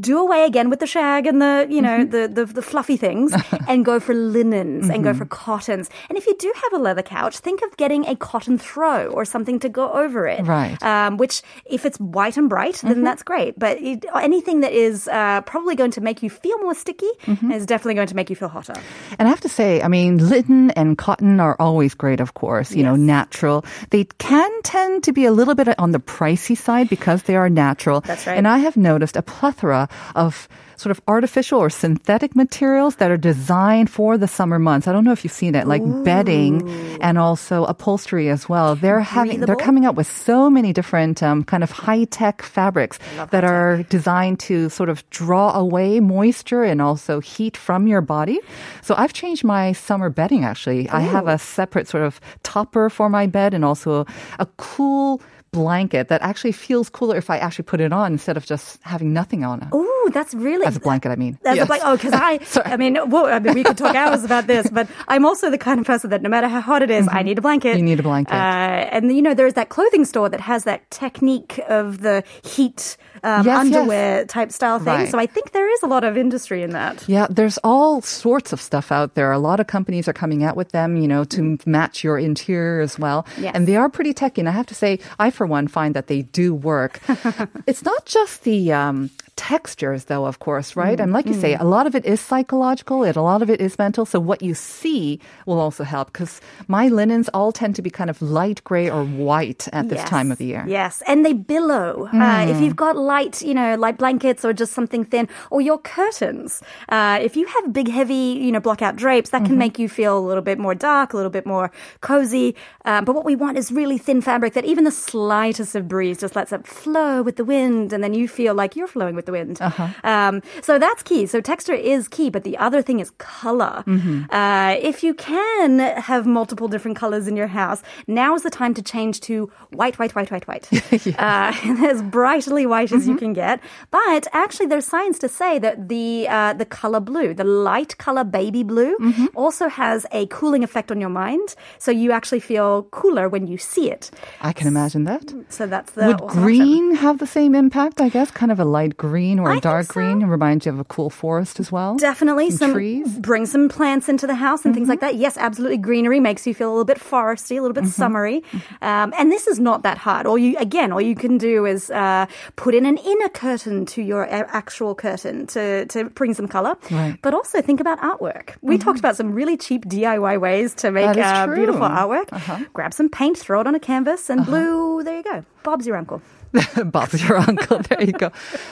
do 0.00 0.18
away 0.18 0.44
again 0.44 0.70
with 0.70 0.80
the 0.80 0.86
shag 0.86 1.26
and 1.26 1.40
the 1.40 1.66
you 1.68 1.82
know 1.82 2.04
the, 2.04 2.28
the 2.28 2.46
the 2.46 2.62
fluffy 2.62 2.96
things 2.96 3.32
and 3.68 3.84
go 3.84 4.00
for 4.00 4.14
linens 4.14 4.88
and 4.88 5.04
go 5.04 5.14
for 5.14 5.24
cottons. 5.26 5.90
And 6.08 6.18
if 6.18 6.26
you 6.26 6.34
do 6.38 6.52
have 6.54 6.80
a 6.80 6.82
leather 6.82 7.02
couch, 7.02 7.38
think 7.38 7.62
of 7.62 7.76
getting 7.76 8.06
a 8.06 8.16
cotton 8.16 8.58
throw 8.58 9.06
or 9.08 9.24
something 9.24 9.58
to 9.60 9.68
go 9.68 9.92
over 9.92 10.26
it. 10.26 10.46
Right. 10.46 10.80
Um, 10.82 11.16
which 11.16 11.42
if 11.66 11.84
it's 11.84 11.98
white 11.98 12.36
and 12.36 12.48
bright, 12.48 12.80
then 12.82 13.02
that's 13.02 13.22
great. 13.22 13.58
But 13.58 13.80
it, 13.80 14.04
anything 14.14 14.60
that 14.60 14.72
is 14.72 15.08
uh, 15.08 15.42
probably 15.42 15.76
going 15.76 15.90
to 15.92 16.00
make 16.00 16.22
you 16.22 16.30
feel 16.30 16.58
more 16.58 16.74
sticky 16.74 17.10
is 17.52 17.66
definitely 17.66 17.94
going 17.94 18.08
to 18.08 18.16
make 18.16 18.30
you 18.30 18.36
feel 18.36 18.48
hotter. 18.48 18.74
And 19.18 19.28
I 19.28 19.30
have 19.30 19.40
to 19.42 19.48
say, 19.48 19.82
I 19.82 19.88
mean, 19.88 20.18
linen 20.18 20.70
and 20.72 20.96
cotton 20.96 21.40
are 21.40 21.56
always 21.58 21.94
great, 21.94 22.20
of 22.20 22.34
course, 22.34 22.74
you 22.74 22.82
know, 22.82 22.96
natural. 22.96 23.64
They 23.90 24.04
can 24.18 24.50
tend 24.62 25.04
to 25.04 25.12
be 25.12 25.24
a 25.24 25.32
little 25.32 25.54
bit 25.54 25.78
on 25.78 25.92
the 25.92 26.00
pricey 26.00 26.56
side 26.56 26.88
because 26.88 27.24
they 27.24 27.36
are 27.36 27.48
natural. 27.48 28.00
That's 28.00 28.26
right. 28.26 28.36
And 28.36 28.48
I 28.48 28.58
have 28.58 28.76
noticed 28.76 29.16
a 29.16 29.22
plethora 29.22 29.81
of 30.14 30.48
sort 30.82 30.90
of 30.90 31.00
artificial 31.06 31.60
or 31.60 31.70
synthetic 31.70 32.34
materials 32.34 32.96
that 32.96 33.10
are 33.10 33.16
designed 33.16 33.88
for 33.88 34.18
the 34.18 34.26
summer 34.26 34.58
months. 34.58 34.88
I 34.88 34.92
don't 34.92 35.04
know 35.04 35.12
if 35.12 35.22
you've 35.22 35.32
seen 35.32 35.54
it, 35.54 35.66
like 35.66 35.82
bedding 36.02 36.68
and 37.00 37.18
also 37.18 37.64
upholstery 37.64 38.28
as 38.28 38.48
well. 38.48 38.74
They're 38.74 39.00
having, 39.00 39.40
they're 39.40 39.54
coming 39.54 39.86
up 39.86 39.94
with 39.94 40.10
so 40.10 40.50
many 40.50 40.72
different 40.72 41.22
um, 41.22 41.44
kind 41.44 41.62
of 41.62 41.70
high 41.70 42.04
tech 42.04 42.42
fabrics 42.42 42.98
that 43.30 43.44
are 43.44 43.84
designed 43.84 44.40
to 44.40 44.68
sort 44.68 44.88
of 44.88 45.08
draw 45.10 45.54
away 45.54 46.00
moisture 46.00 46.64
and 46.64 46.82
also 46.82 47.20
heat 47.20 47.56
from 47.56 47.86
your 47.86 48.00
body. 48.00 48.40
So 48.82 48.94
I've 48.98 49.12
changed 49.12 49.44
my 49.44 49.72
summer 49.72 50.10
bedding 50.10 50.44
actually. 50.44 50.88
I 50.88 51.00
have 51.00 51.28
a 51.28 51.38
separate 51.38 51.86
sort 51.86 52.02
of 52.02 52.20
topper 52.42 52.90
for 52.90 53.08
my 53.08 53.26
bed 53.26 53.54
and 53.54 53.64
also 53.64 54.04
a 54.38 54.46
cool 54.56 55.22
blanket 55.52 56.08
that 56.08 56.22
actually 56.22 56.52
feels 56.52 56.88
cooler 56.88 57.16
if 57.16 57.28
I 57.28 57.36
actually 57.36 57.64
put 57.64 57.80
it 57.80 57.92
on 57.92 58.12
instead 58.12 58.36
of 58.38 58.46
just 58.46 58.82
having 58.82 59.12
nothing 59.12 59.44
on 59.44 59.62
it. 59.62 59.68
Ooh, 59.74 60.10
that's 60.10 60.32
really 60.32 60.64
As 60.64 60.76
a 60.76 60.80
blanket, 60.80 61.10
I 61.10 61.16
mean. 61.16 61.38
As 61.44 61.56
Yes. 61.56 61.64
a 61.64 61.66
blanket. 61.66 61.86
Oh, 61.86 61.96
because 61.96 62.12
I, 62.14 62.40
I 62.64 62.76
mean, 62.78 62.96
I 62.96 63.38
mean, 63.38 63.54
we 63.54 63.62
could 63.62 63.76
talk 63.76 63.94
hours 63.94 64.24
about 64.24 64.46
this, 64.46 64.68
but 64.70 64.88
I'm 65.08 65.26
also 65.26 65.50
the 65.50 65.58
kind 65.58 65.78
of 65.78 65.86
person 65.86 66.08
that 66.10 66.22
no 66.22 66.30
matter 66.30 66.48
how 66.48 66.62
hot 66.62 66.82
it 66.82 66.90
is, 66.90 67.06
I 67.10 67.22
need 67.22 67.38
a 67.38 67.42
blanket. 67.42 67.68
Mm-hmm. 67.70 67.78
You 67.78 67.84
need 67.84 68.00
a 68.00 68.02
blanket. 68.02 68.34
Uh, 68.34 68.88
and 68.96 69.14
you 69.14 69.20
know, 69.22 69.34
there's 69.34 69.54
that 69.54 69.68
clothing 69.68 70.06
store 70.06 70.28
that 70.30 70.40
has 70.40 70.64
that 70.64 70.90
technique 70.90 71.60
of 71.68 72.00
the 72.00 72.24
heat 72.42 72.96
um, 73.24 73.44
Yes, 73.46 73.46
yes. 73.46 73.58
underwear 73.76 74.24
type 74.26 74.52
style 74.52 74.78
thing. 74.78 74.86
Right. 74.94 75.08
So 75.08 75.18
I 75.18 75.26
think 75.26 75.52
there 75.52 75.68
is 75.72 75.82
a 75.82 75.86
lot 75.86 76.04
of 76.04 76.16
industry 76.16 76.62
in 76.62 76.70
that. 76.70 77.04
Yeah, 77.08 77.26
there's 77.30 77.58
all 77.64 78.00
sorts 78.02 78.52
of 78.52 78.60
stuff 78.60 78.90
out 78.92 79.14
there. 79.14 79.32
A 79.32 79.38
lot 79.38 79.60
of 79.60 79.66
companies 79.66 80.08
are 80.08 80.12
coming 80.12 80.42
out 80.44 80.56
with 80.56 80.70
them, 80.72 80.96
you 80.96 81.06
know, 81.08 81.24
to 81.24 81.58
match 81.66 82.02
your 82.04 82.18
interior 82.18 82.80
as 82.80 82.98
well. 82.98 83.26
Yes. 83.38 83.52
And 83.54 83.66
they 83.68 83.76
are 83.76 83.88
pretty 83.88 84.12
techy. 84.14 84.40
And 84.40 84.48
I 84.48 84.52
have 84.52 84.66
to 84.66 84.74
say, 84.74 84.98
I, 85.18 85.30
for 85.30 85.46
one, 85.46 85.68
find 85.68 85.94
that 85.94 86.06
they 86.08 86.22
do 86.22 86.54
work. 86.54 87.00
it's 87.66 87.84
not 87.84 88.04
just 88.06 88.44
the 88.44 88.72
um, 88.72 89.10
textures, 89.36 90.04
though, 90.04 90.24
of 90.26 90.38
course, 90.38 90.76
right? 90.76 90.98
And 91.00 91.12
like 91.12 91.26
you 91.26 91.34
say, 91.34 91.54
a 91.54 91.64
lot 91.64 91.86
of 91.86 91.94
it 91.94 92.04
is 92.04 92.20
psychological, 92.20 93.02
and 93.02 93.16
a 93.16 93.22
lot 93.22 93.42
of 93.42 93.50
it 93.50 93.60
is 93.60 93.78
mental. 93.78 94.04
So 94.06 94.20
what 94.20 94.42
you 94.42 94.54
see 94.54 95.20
will 95.46 95.58
also 95.60 95.84
help 95.84 96.12
because 96.12 96.40
my 96.68 96.88
linens 96.88 97.28
all 97.34 97.50
tend 97.52 97.76
to 97.76 97.82
be 97.82 97.90
kind 97.90 98.10
of 98.10 98.20
light 98.22 98.62
gray 98.64 98.88
or 98.90 99.04
white 99.04 99.68
at 99.72 99.88
this 99.88 99.98
Yes. 99.98 100.08
time 100.08 100.30
of 100.32 100.38
the 100.38 100.44
year. 100.46 100.64
Yes, 100.68 101.02
and 101.06 101.24
they 101.24 101.32
billow. 101.32 102.08
Uh, 102.12 102.46
if 102.48 102.60
you've 102.60 102.76
got 102.76 102.96
light, 103.12 103.42
you 103.42 103.54
know, 103.60 103.70
light 103.76 103.98
blankets 103.98 104.42
or 104.46 104.52
just 104.62 104.72
something 104.72 105.04
thin, 105.12 105.28
or 105.50 105.60
your 105.60 105.78
curtains. 105.78 106.62
Uh, 106.88 107.18
if 107.20 107.32
you 107.36 107.46
have 107.54 107.72
big, 107.72 107.88
heavy, 107.98 108.28
you 108.44 108.50
know, 108.54 108.60
blockout 108.60 108.96
drapes, 108.96 109.30
that 109.30 109.44
can 109.44 109.56
make 109.64 109.78
you 109.82 109.88
feel 109.88 110.14
a 110.18 110.24
little 110.30 110.46
bit 110.50 110.58
more 110.58 110.74
dark, 110.74 111.12
a 111.12 111.16
little 111.16 111.30
bit 111.38 111.46
more 111.54 111.70
cozy. 112.00 112.48
Uh, 112.84 113.00
but 113.06 113.14
what 113.14 113.24
we 113.24 113.36
want 113.36 113.56
is 113.62 113.70
really 113.80 113.98
thin 113.98 114.20
fabric 114.20 114.54
that 114.54 114.64
even 114.64 114.84
the 114.84 114.96
slightest 115.10 115.74
of 115.74 115.82
breeze 115.88 116.18
just 116.24 116.34
lets 116.36 116.52
it 116.52 116.66
flow 116.66 117.22
with 117.22 117.36
the 117.36 117.44
wind, 117.44 117.92
and 117.92 118.02
then 118.04 118.14
you 118.14 118.26
feel 118.28 118.54
like 118.54 118.76
you're 118.76 118.92
flowing 118.96 119.14
with 119.14 119.26
the 119.26 119.32
wind. 119.32 119.58
Um, 120.04 120.42
so 120.62 120.78
that's 120.78 121.02
key. 121.02 121.26
So 121.26 121.40
texture 121.40 121.74
is 121.74 122.08
key, 122.08 122.30
but 122.30 122.44
the 122.44 122.56
other 122.66 122.80
thing 122.82 122.98
is 123.00 123.10
color. 123.18 123.84
Uh, 124.30 124.76
if 124.90 125.02
you 125.04 125.12
can 125.14 125.78
have 126.10 126.26
multiple 126.26 126.68
different 126.68 126.96
colors 126.96 127.26
in 127.28 127.36
your 127.36 127.48
house, 127.48 127.82
now 128.06 128.34
is 128.34 128.42
the 128.42 128.50
time 128.50 128.74
to 128.74 128.82
change 128.82 129.20
to 129.28 129.50
white, 129.70 129.98
white, 129.98 130.14
white, 130.14 130.30
white, 130.30 130.46
white. 130.48 130.66
uh, 131.18 131.52
as 131.92 132.02
brightly 132.02 132.64
white 132.66 132.92
as 132.92 133.01
you 133.06 133.16
can 133.16 133.32
get. 133.32 133.60
But 133.90 134.26
actually, 134.32 134.66
there's 134.66 134.86
science 134.86 135.18
to 135.20 135.28
say 135.28 135.58
that 135.58 135.88
the 135.88 136.26
uh, 136.28 136.52
the 136.54 136.64
color 136.64 137.00
blue, 137.00 137.34
the 137.34 137.44
light 137.44 137.98
color 137.98 138.24
baby 138.24 138.62
blue, 138.62 138.96
also 139.34 139.68
has 139.68 140.06
a 140.12 140.26
cooling 140.26 140.62
effect 140.64 140.90
on 140.90 141.00
your 141.00 141.10
mind. 141.10 141.54
So 141.78 141.90
you 141.90 142.12
actually 142.12 142.40
feel 142.40 142.84
cooler 142.90 143.28
when 143.28 143.46
you 143.46 143.58
see 143.58 143.90
it. 143.90 144.10
I 144.40 144.52
can 144.52 144.66
imagine 144.68 145.04
that. 145.04 145.32
So 145.48 145.66
that's 145.66 145.92
the 145.92 146.06
Would 146.06 146.20
awesome 146.20 146.28
option. 146.28 146.42
green 146.42 146.94
have 146.96 147.18
the 147.18 147.26
same 147.26 147.54
impact? 147.54 148.00
I 148.00 148.08
guess, 148.08 148.30
kind 148.30 148.50
of 148.52 148.58
a 148.60 148.64
light 148.64 148.96
green 148.96 149.38
or 149.38 149.48
I 149.48 149.52
a 149.52 149.54
think 149.54 149.62
dark 149.62 149.86
so. 149.86 149.92
green. 149.94 150.22
It 150.22 150.26
reminds 150.26 150.66
you 150.66 150.72
of 150.72 150.78
a 150.78 150.84
cool 150.84 151.10
forest 151.10 151.60
as 151.60 151.70
well. 151.72 151.96
Definitely 151.96 152.50
Some 152.50 152.58
some, 152.58 152.72
trees? 152.72 153.08
Mm-hmm. 153.08 153.20
bring 153.20 153.46
some 153.46 153.68
plants 153.68 154.08
into 154.08 154.26
the 154.26 154.34
house 154.36 154.64
and 154.64 154.74
things 154.74 154.88
like 154.88 155.00
that. 155.00 155.16
Yes, 155.16 155.36
absolutely. 155.36 155.78
Greenery 155.78 156.20
makes 156.20 156.46
you 156.46 156.54
feel 156.54 156.68
a 156.68 156.72
little 156.72 156.84
bit 156.84 156.98
foresty, 156.98 157.58
a 157.58 157.60
little 157.62 157.74
bit 157.74 157.86
summery. 157.86 158.40
Mm-hmm. 158.40 158.84
Um, 158.84 159.12
and 159.18 159.30
this 159.32 159.46
is 159.46 159.58
not 159.58 159.82
that 159.82 159.98
hard. 159.98 160.26
All 160.26 160.38
you 160.38 160.56
again, 160.58 160.92
all 160.92 161.00
you 161.00 161.14
can 161.14 161.38
do 161.38 161.66
is 161.66 161.90
uh, 161.90 162.26
put 162.56 162.74
in 162.74 162.86
an 162.86 162.91
inner 162.98 163.28
curtain 163.28 163.86
to 163.86 164.02
your 164.02 164.26
actual 164.30 164.94
curtain 164.94 165.46
to 165.48 165.86
to 165.86 166.04
bring 166.10 166.34
some 166.34 166.48
color. 166.48 166.76
Right. 166.82 166.90
Mm-hmm. 166.90 167.14
But 167.22 167.34
also 167.34 167.62
think 167.62 167.80
about 167.80 168.00
artwork. 168.00 168.56
We 168.60 168.78
talked 168.78 168.98
about 168.98 169.16
some 169.16 169.32
really 169.32 169.56
cheap 169.56 169.86
DIY 169.86 170.40
ways 170.40 170.74
to 170.76 170.90
make 170.90 171.16
uh, 171.16 171.46
beautiful 171.46 171.82
artwork. 171.82 172.28
Grab 172.72 172.92
some 172.92 173.08
paint, 173.08 173.38
throw 173.38 173.60
it 173.60 173.66
on 173.66 173.74
a 173.74 173.80
canvas, 173.80 174.30
and 174.30 174.44
blue. 174.44 175.02
There 175.02 175.16
you 175.16 175.22
go. 175.22 175.44
Bob's 175.62 175.86
your 175.86 175.96
uncle. 175.96 176.22
Bob's 176.84 177.22
your 177.26 177.38
uncle. 177.38 177.78
There 177.78 178.02
you 178.02 178.12
go. 178.12 178.30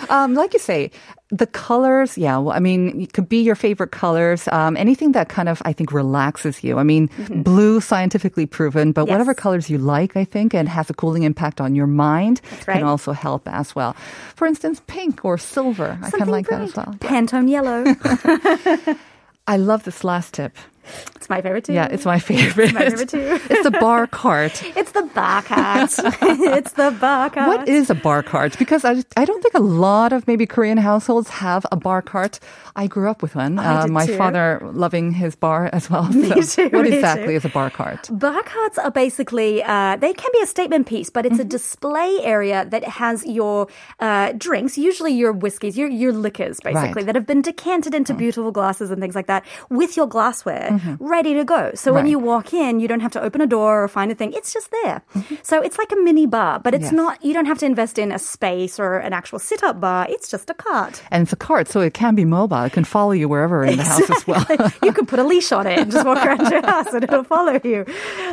Um, 0.08 0.34
like 0.34 0.52
you 0.52 0.58
say, 0.58 0.90
the 1.30 1.46
colors, 1.46 2.18
yeah, 2.18 2.36
well, 2.38 2.54
I 2.54 2.58
mean, 2.58 3.02
it 3.02 3.12
could 3.12 3.28
be 3.28 3.40
your 3.40 3.54
favorite 3.54 3.92
colors. 3.92 4.48
Um, 4.48 4.76
anything 4.76 5.12
that 5.12 5.28
kind 5.28 5.48
of, 5.48 5.62
I 5.64 5.72
think, 5.72 5.92
relaxes 5.92 6.62
you. 6.64 6.78
I 6.78 6.82
mean, 6.82 7.08
blue, 7.42 7.80
scientifically 7.80 8.46
proven, 8.46 8.92
but 8.92 9.02
Mm-hmm. 9.02 9.08
Yes. 9.08 9.14
whatever 9.14 9.34
colors 9.34 9.70
you 9.70 9.78
like, 9.78 10.16
I 10.16 10.24
think, 10.24 10.54
and 10.54 10.68
has 10.68 10.90
a 10.90 10.94
cooling 10.94 11.22
impact 11.22 11.60
on 11.60 11.74
your 11.74 11.86
mind 11.86 12.40
right. 12.66 12.74
can 12.78 12.82
also 12.84 13.12
help 13.12 13.48
as 13.48 13.74
well. 13.74 13.94
For 14.36 14.46
instance, 14.46 14.82
pink 14.86 15.24
or 15.24 15.38
silver. 15.38 15.92
I 15.92 15.94
kind 15.94 16.04
of 16.04 16.10
Something 16.10 16.28
like 16.30 16.48
that 16.48 16.60
as 16.62 16.76
well. 16.76 16.94
Pantone 17.00 17.48
yellow. 17.48 17.84
I 19.46 19.56
love 19.56 19.84
this 19.84 20.04
last 20.04 20.34
tip. 20.34 20.56
It's 21.30 21.36
my 21.36 21.42
favorite 21.42 21.64
too. 21.64 21.72
Yeah, 21.72 21.86
it's 21.94 22.04
my 22.04 22.18
favorite. 22.18 22.72
my 22.74 22.90
favorite 22.90 23.08
too. 23.08 23.38
it's 23.50 23.62
the 23.62 23.70
bar 23.70 24.06
cart. 24.06 24.62
It's 24.76 24.92
the 24.92 25.02
bar 25.14 25.42
cart. 25.42 25.90
it's 26.58 26.72
the 26.72 26.90
bar 27.00 27.30
cart. 27.30 27.48
What 27.48 27.68
is 27.68 27.90
a 27.90 27.94
bar 27.94 28.22
cart? 28.22 28.58
Because 28.58 28.84
I, 28.84 29.02
I 29.16 29.24
don't 29.24 29.42
think 29.42 29.54
a 29.54 29.60
lot 29.60 30.12
of 30.12 30.26
maybe 30.26 30.46
Korean 30.46 30.78
households 30.78 31.28
have 31.30 31.64
a 31.70 31.76
bar 31.76 32.02
cart. 32.02 32.40
I 32.76 32.86
grew 32.86 33.10
up 33.10 33.22
with 33.22 33.34
one. 33.34 33.58
Uh, 33.58 33.86
my 33.88 34.06
too. 34.06 34.16
father 34.16 34.60
loving 34.72 35.12
his 35.12 35.34
bar 35.36 35.68
as 35.72 35.90
well. 35.90 36.04
Me 36.12 36.42
So 36.42 36.68
too, 36.68 36.76
what 36.76 36.86
exactly 36.86 37.26
too. 37.34 37.36
is 37.40 37.44
a 37.44 37.48
bar 37.48 37.70
cart? 37.70 38.08
Bar 38.10 38.42
carts 38.42 38.78
are 38.78 38.90
basically, 38.90 39.62
uh, 39.62 39.96
they 39.96 40.12
can 40.12 40.30
be 40.32 40.40
a 40.42 40.46
statement 40.46 40.86
piece, 40.86 41.10
but 41.10 41.26
it's 41.26 41.34
Mm-hmm. 41.34 41.42
a 41.42 41.58
display 41.58 42.18
area 42.22 42.64
that 42.70 42.84
has 42.84 43.24
your 43.26 43.68
uh, 44.00 44.32
drinks, 44.36 44.76
usually 44.78 45.12
your 45.12 45.32
whiskeys, 45.32 45.76
your, 45.78 45.88
your 45.88 46.12
liquors, 46.12 46.60
basically, 46.60 46.80
Right. 46.80 47.02
Mm. 47.02 47.06
that 47.06 47.14
have 47.14 47.26
been 47.26 47.42
decanted 47.42 47.94
into 47.94 48.14
beautiful 48.14 48.50
glasses 48.52 48.90
and 48.90 49.00
things 49.00 49.14
like 49.14 49.26
that 49.26 49.44
with 49.68 49.96
your 49.96 50.06
glassware 50.06 50.70
ready 51.20 51.34
to 51.34 51.44
go. 51.44 51.62
So 51.74 51.92
when 51.92 52.00
Mm-hmm. 52.04 52.10
You 52.10 52.18
walk 52.32 52.48
in, 52.54 52.80
you 52.80 52.88
don't 52.88 53.00
have 53.06 53.12
to 53.12 53.20
open 53.26 53.40
a 53.42 53.46
door 53.56 53.84
or 53.84 53.88
find 53.88 54.08
a 54.10 54.14
thing. 54.20 54.32
It's 54.38 54.52
just 54.56 54.68
there. 54.78 54.96
So 55.42 55.54
it's 55.66 55.76
like 55.82 55.92
a 55.92 55.96
mini 56.06 56.26
bar, 56.26 56.58
but 56.64 56.72
it's 56.74 56.88
Mm-hmm. 56.90 56.96
Yes. 56.96 57.18
not, 57.20 57.24
you 57.26 57.32
don't 57.36 57.44
have 57.52 57.58
to 57.62 57.66
invest 57.66 57.94
in 57.98 58.08
a 58.10 58.18
space 58.18 58.74
or 58.82 58.90
an 59.06 59.12
actual 59.20 59.38
sit 59.38 59.60
up 59.62 59.76
bar. 59.84 60.06
It's 60.14 60.28
just 60.34 60.48
a 60.48 60.54
cart. 60.54 60.94
And 61.12 61.18
it's 61.24 61.32
a 61.32 61.36
cart, 61.48 61.68
so 61.68 61.80
it 61.88 61.92
can 62.02 62.14
be 62.20 62.24
mobile. 62.24 62.62
It 62.68 62.72
can 62.72 62.84
follow 62.84 63.12
you 63.12 63.28
wherever 63.28 63.58
in 63.64 63.76
the 63.76 63.84
house 63.92 64.08
as 64.16 64.26
well. 64.26 64.44
you 64.82 64.92
could 64.96 65.08
put 65.12 65.18
a 65.18 65.24
leash 65.32 65.52
on 65.52 65.66
it 65.72 65.78
and 65.78 65.88
just 65.92 66.06
walk 66.06 66.24
around 66.24 66.50
your 66.50 66.64
house 66.72 66.90
and 66.94 67.04
it'll 67.04 67.22
follow 67.36 67.60
you. 67.62 67.84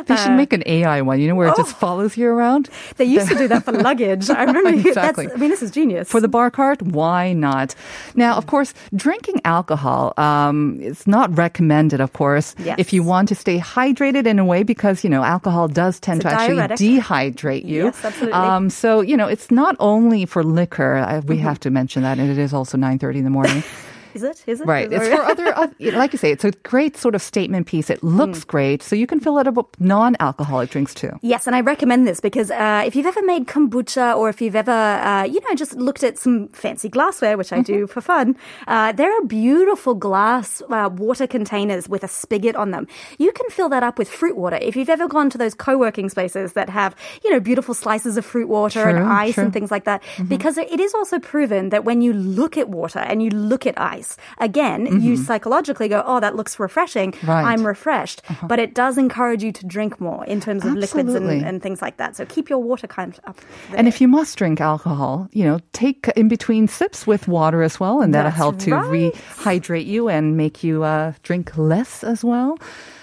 They 0.08 0.16
should 0.16 0.36
make 0.42 0.52
an 0.58 0.62
AI 0.66 1.02
one, 1.02 1.20
you 1.20 1.28
know, 1.28 1.36
where 1.40 1.48
it 1.52 1.56
just 1.64 1.72
Uh, 1.74 1.78
oh. 1.78 1.86
follows 1.86 2.16
you 2.16 2.26
around. 2.36 2.70
They 2.96 3.04
used 3.04 3.28
to 3.28 3.36
do 3.42 3.46
that 3.52 3.62
for 3.66 3.72
luggage. 3.72 4.30
I 4.40 4.44
remember 4.48 4.70
you- 4.70 4.88
Exactly. 4.88 5.26
that's, 5.26 5.36
I 5.36 5.40
mean, 5.40 5.50
this 5.50 5.62
is 5.62 5.70
genius. 5.70 6.08
For 6.08 6.20
the 6.20 6.28
bar 6.36 6.50
cart, 6.50 6.80
why 6.82 7.32
not? 7.34 7.74
Now, 8.16 8.32
of 8.40 8.46
course, 8.46 8.72
drinking 8.96 9.38
alcohol 9.44 10.14
um, 10.16 10.80
is 10.80 11.06
not 11.06 11.28
recommended, 11.36 12.00
of 12.00 12.12
course, 12.14 12.54
Yes. 12.58 12.77
If 12.78 12.92
you 12.92 13.02
want 13.02 13.28
to 13.28 13.34
stay 13.34 13.58
hydrated 13.58 14.24
in 14.26 14.38
a 14.38 14.44
way, 14.44 14.62
because, 14.62 15.02
you 15.02 15.10
know, 15.10 15.24
alcohol 15.24 15.66
does 15.66 15.98
tend 15.98 16.20
It's 16.20 16.30
to 16.30 16.34
actually 16.34 16.56
diuretic. 16.56 16.78
dehydrate 16.78 17.64
you. 17.64 17.84
Yes, 17.86 18.04
absolutely. 18.04 18.32
Um, 18.32 18.70
so, 18.70 19.00
you 19.00 19.16
know, 19.16 19.26
it's 19.26 19.50
not 19.50 19.74
only 19.80 20.24
for 20.26 20.44
liquor. 20.44 20.94
I, 20.94 21.18
we 21.18 21.38
have 21.38 21.58
to 21.60 21.70
mention 21.70 22.02
that, 22.04 22.18
and 22.18 22.30
it 22.30 22.38
is 22.38 22.54
also 22.54 22.78
9.30 22.78 23.16
in 23.16 23.24
the 23.24 23.30
morning. 23.30 23.64
Is 24.18 24.24
it? 24.24 24.44
Is 24.48 24.60
it? 24.60 24.66
Right. 24.66 24.92
It's 24.92 25.06
for 25.08 25.22
other, 25.32 25.56
uh, 25.56 25.68
like 25.78 26.12
you 26.12 26.18
say, 26.18 26.32
it's 26.32 26.44
a 26.44 26.50
great 26.50 26.96
sort 26.96 27.14
of 27.14 27.22
statement 27.22 27.68
piece. 27.68 27.88
It 27.88 28.02
looks 28.02 28.42
great. 28.42 28.82
So 28.82 28.96
you 28.96 29.06
can 29.06 29.20
fill 29.20 29.38
it 29.38 29.46
up 29.46 29.54
with 29.54 29.66
non-alcoholic 29.78 30.70
drinks 30.70 30.92
too. 30.92 31.12
Yes, 31.22 31.46
and 31.46 31.54
I 31.54 31.60
recommend 31.60 32.08
this 32.08 32.20
because 32.20 32.50
uh, 32.50 32.82
if 32.84 32.96
you've 32.96 33.06
ever 33.06 33.22
made 33.22 33.46
kombucha 33.46 34.16
or 34.16 34.28
if 34.28 34.40
you've 34.40 34.56
ever, 34.56 34.72
uh, 34.72 35.22
you 35.24 35.40
know, 35.40 35.54
just 35.54 35.74
looked 35.74 36.02
at 36.02 36.18
some 36.18 36.48
fancy 36.48 36.88
glassware, 36.88 37.36
which 37.36 37.52
I 37.52 37.62
do 37.62 37.86
for 37.86 38.00
fun, 38.00 38.36
uh, 38.66 38.92
there 38.92 39.16
are 39.16 39.24
beautiful 39.24 39.94
glass 39.94 40.62
uh, 40.68 40.90
water 40.92 41.26
containers 41.26 41.88
with 41.88 42.02
a 42.02 42.08
spigot 42.08 42.56
on 42.56 42.72
them. 42.72 42.88
You 43.18 43.30
can 43.32 43.48
fill 43.50 43.68
that 43.68 43.82
up 43.82 43.98
with 43.98 44.08
fruit 44.08 44.36
water. 44.36 44.58
If 44.60 44.74
you've 44.74 44.90
ever 44.90 45.06
gone 45.06 45.30
to 45.30 45.38
those 45.38 45.54
co-working 45.54 46.08
spaces 46.08 46.54
that 46.54 46.68
have, 46.68 46.96
you 47.22 47.30
know, 47.30 47.40
beautiful 47.40 47.74
slices 47.74 48.16
of 48.16 48.24
fruit 48.24 48.48
water 48.48 48.88
and 48.88 48.98
ice 48.98 49.34
true. 49.34 49.44
and 49.44 49.52
things 49.52 49.70
like 49.70 49.84
that, 49.84 50.02
because 50.26 50.58
it 50.58 50.80
is 50.80 50.94
also 50.94 51.18
proven 51.18 51.68
that 51.68 51.84
when 51.84 52.00
you 52.00 52.12
look 52.12 52.56
at 52.56 52.68
water 52.68 53.00
and 53.00 53.22
you 53.22 53.30
look 53.30 53.66
at 53.66 53.78
ice, 53.78 54.07
again, 54.38 55.00
you 55.00 55.16
psychologically 55.16 55.88
go, 55.88 56.02
oh, 56.06 56.20
that 56.20 56.36
looks 56.36 56.58
refreshing. 56.58 57.14
Right. 57.24 57.44
I'm 57.44 57.66
refreshed. 57.66 58.22
But 58.42 58.58
it 58.58 58.74
does 58.74 58.96
encourage 58.98 59.42
you 59.42 59.52
to 59.52 59.66
drink 59.66 60.00
more 60.00 60.24
in 60.24 60.40
terms 60.40 60.64
of 60.64 60.74
liquids 60.74 61.14
and, 61.14 61.28
and 61.28 61.62
things 61.62 61.82
like 61.82 61.96
that. 61.98 62.16
So 62.16 62.24
keep 62.24 62.48
your 62.48 62.62
water 62.62 62.86
kind 62.86 63.12
of 63.12 63.20
up. 63.26 63.40
There. 63.70 63.78
And 63.78 63.88
if 63.88 64.00
you 64.00 64.08
must 64.08 64.36
drink 64.38 64.60
alcohol, 64.60 65.28
you 65.32 65.44
know, 65.44 65.60
take 65.72 66.08
in 66.16 66.28
between 66.28 66.68
sips 66.68 67.06
with 67.06 67.28
water 67.28 67.62
as 67.62 67.78
well, 67.80 68.00
and 68.00 68.14
that'll 68.14 68.30
That's 68.30 68.36
help 68.36 68.58
to 68.60 68.72
right. 68.72 69.12
rehydrate 69.12 69.86
you 69.86 70.08
and 70.08 70.36
make 70.36 70.62
you 70.62 70.84
uh, 70.84 71.12
drink 71.22 71.56
less 71.56 72.04
as 72.04 72.24
well. 72.24 72.58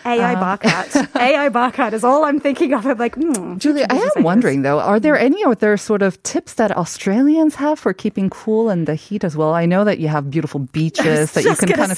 AI 0.06 0.36
barcode, 0.36 1.16
AI 1.20 1.50
barcode 1.50 1.94
is 1.94 2.04
all 2.04 2.24
I'm 2.26 2.40
thinking 2.40 2.74
of. 2.74 2.86
I'm 2.86 2.98
like, 2.98 3.16
hmm, 3.16 3.58
Julia, 3.58 3.88
I 3.90 3.96
am 3.96 4.02
ideas. 4.02 4.24
wondering 4.24 4.62
though, 4.62 4.80
are 4.80 5.00
there 5.00 5.18
any 5.18 5.44
other 5.44 5.78
sort 5.78 6.02
of 6.02 6.22
tips 6.24 6.54
that 6.56 6.72
Australians 6.76 7.56
have 7.56 7.80
for 7.80 7.94
keeping 7.94 8.30
cool 8.30 8.70
in 8.70 8.86
the 8.86 8.96
heat 8.96 9.24
as 9.24 9.36
well? 9.36 9.54
I 9.54 9.66
know 9.66 9.84
that 9.84 10.00
you 10.00 10.08
have 10.08 10.30
beautiful 10.30 10.60
beaches 10.78 11.32
that 11.34 11.44
you 11.44 11.56
can 11.56 11.70
kind 11.70 11.92
of 11.92 11.98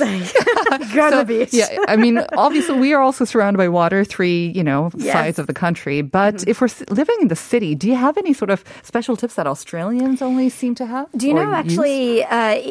go 0.93 1.09
to 1.09 1.11
So, 1.11 1.17
the 1.23 1.25
beach. 1.25 1.53
Yeah, 1.53 1.67
I 1.87 1.95
mean, 1.95 2.19
obviously, 2.37 2.77
we 2.79 2.93
are 2.93 3.01
also 3.01 3.25
surrounded 3.25 3.57
by 3.57 3.67
water, 3.69 4.03
three, 4.03 4.51
you 4.55 4.63
know, 4.63 4.89
Yes. 4.93 4.93
Mm-hmm. 5.07 5.11
sides 5.17 5.39
of 5.39 5.47
the 5.47 5.53
country. 5.53 6.01
But 6.01 6.47
if 6.47 6.61
we're 6.61 6.69
living 6.89 7.17
in 7.21 7.27
the 7.27 7.35
city, 7.35 7.75
do 7.75 7.87
you 7.87 7.95
have 7.95 8.17
any 8.17 8.33
sort 8.33 8.49
of 8.49 8.63
special 8.83 9.15
tips 9.17 9.35
that 9.35 9.47
Australians 9.47 10.21
only 10.21 10.49
seem 10.49 10.75
to 10.75 10.85
have? 10.85 11.07
Do 11.17 11.27
you 11.27 11.33
know 11.33 11.51
actually, 11.53 12.23
uh, 12.23 12.61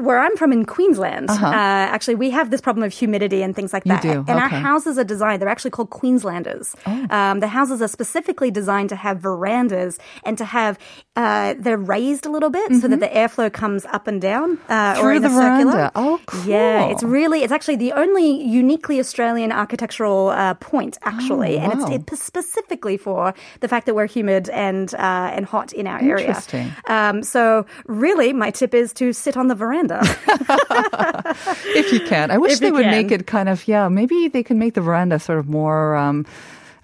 where 0.00 0.18
I'm 0.20 0.36
from 0.36 0.52
in 0.52 0.64
Queensland, 0.64 1.30
uh 1.30 1.94
actually 1.96 2.14
we 2.16 2.30
have 2.30 2.50
this 2.50 2.60
problem 2.60 2.82
of 2.84 2.92
humidity 2.92 3.42
and 3.42 3.54
things 3.54 3.72
like 3.72 3.84
Uh-huh. 3.86 4.00
You 4.02 4.14
that. 4.14 4.24
do, 4.26 4.30
And 4.32 4.40
our 4.40 4.46
okay. 4.46 4.60
Houses 4.86 4.98
are 4.98 5.04
designed; 5.04 5.42
they're 5.42 5.48
actually 5.48 5.72
called 5.72 5.90
Queenslanders. 5.90 6.76
Oh. 6.86 7.06
Um, 7.10 7.40
the 7.40 7.48
houses 7.48 7.82
are 7.82 7.88
specifically 7.88 8.50
designed 8.50 8.88
to 8.90 8.96
have 8.96 9.18
verandas 9.18 9.98
and 10.24 10.38
to 10.38 10.44
have 10.44 10.78
uh, 11.16 11.54
they're 11.58 11.78
raised 11.78 12.26
a 12.26 12.28
little 12.28 12.50
bit 12.50 12.74
so 12.80 12.86
that 12.88 13.00
the 13.00 13.08
airflow 13.08 13.50
comes 13.50 13.86
up 13.86 14.06
and 14.06 14.20
down 14.20 14.58
uh, 14.68 14.96
or 14.96 14.96
Mm-hmm. 14.96 15.00
Through 15.00 15.20
the 15.20 15.26
a 15.28 15.30
circular. 15.30 15.72
veranda. 15.72 15.92
Oh, 15.96 16.20
Yeah, 16.44 16.84
it's 16.92 17.02
really 17.02 17.42
it's 17.42 17.52
actually 17.52 17.76
the 17.76 17.92
only 17.92 18.42
uniquely 18.44 19.00
Australian 19.00 19.50
architectural 19.50 20.28
uh, 20.28 20.54
point 20.54 20.98
actually, 21.02 21.56
Oh, 21.56 21.62
and 21.62 21.72
it's 21.72 21.82
wow. 21.88 21.94
it's 21.96 22.22
specifically 22.22 22.96
for 22.98 23.32
the 23.60 23.68
fact 23.68 23.86
that 23.86 23.94
we're 23.94 24.06
humid 24.06 24.48
and 24.50 24.92
uh, 24.94 25.32
and 25.36 25.46
hot 25.46 25.72
in 25.72 25.86
our 25.86 25.98
area. 26.00 26.28
Interesting. 26.28 26.70
Um, 26.88 27.22
so 27.22 27.64
really, 27.86 28.32
my 28.32 28.50
tip 28.50 28.74
is 28.74 28.92
to 28.94 29.12
sit 29.12 29.36
on 29.36 29.48
the 29.48 29.54
veranda. 29.54 30.00
if 31.74 31.92
you 31.92 32.00
can. 32.00 32.30
I 32.30 32.38
wish 32.38 32.52
If 32.54 32.60
they 32.60 32.70
would 32.72 32.84
can. 32.84 32.90
make 32.90 33.10
it 33.10 33.26
kind 33.26 33.48
of, 33.48 33.66
yeah, 33.68 33.88
maybe 33.88 34.28
they 34.28 34.42
can 34.42 34.58
make 34.58 34.74
the 34.74 34.80
veranda 34.80 35.18
sort 35.18 35.38
of 35.38 35.48
more. 35.48 35.96
Um, 35.96 36.26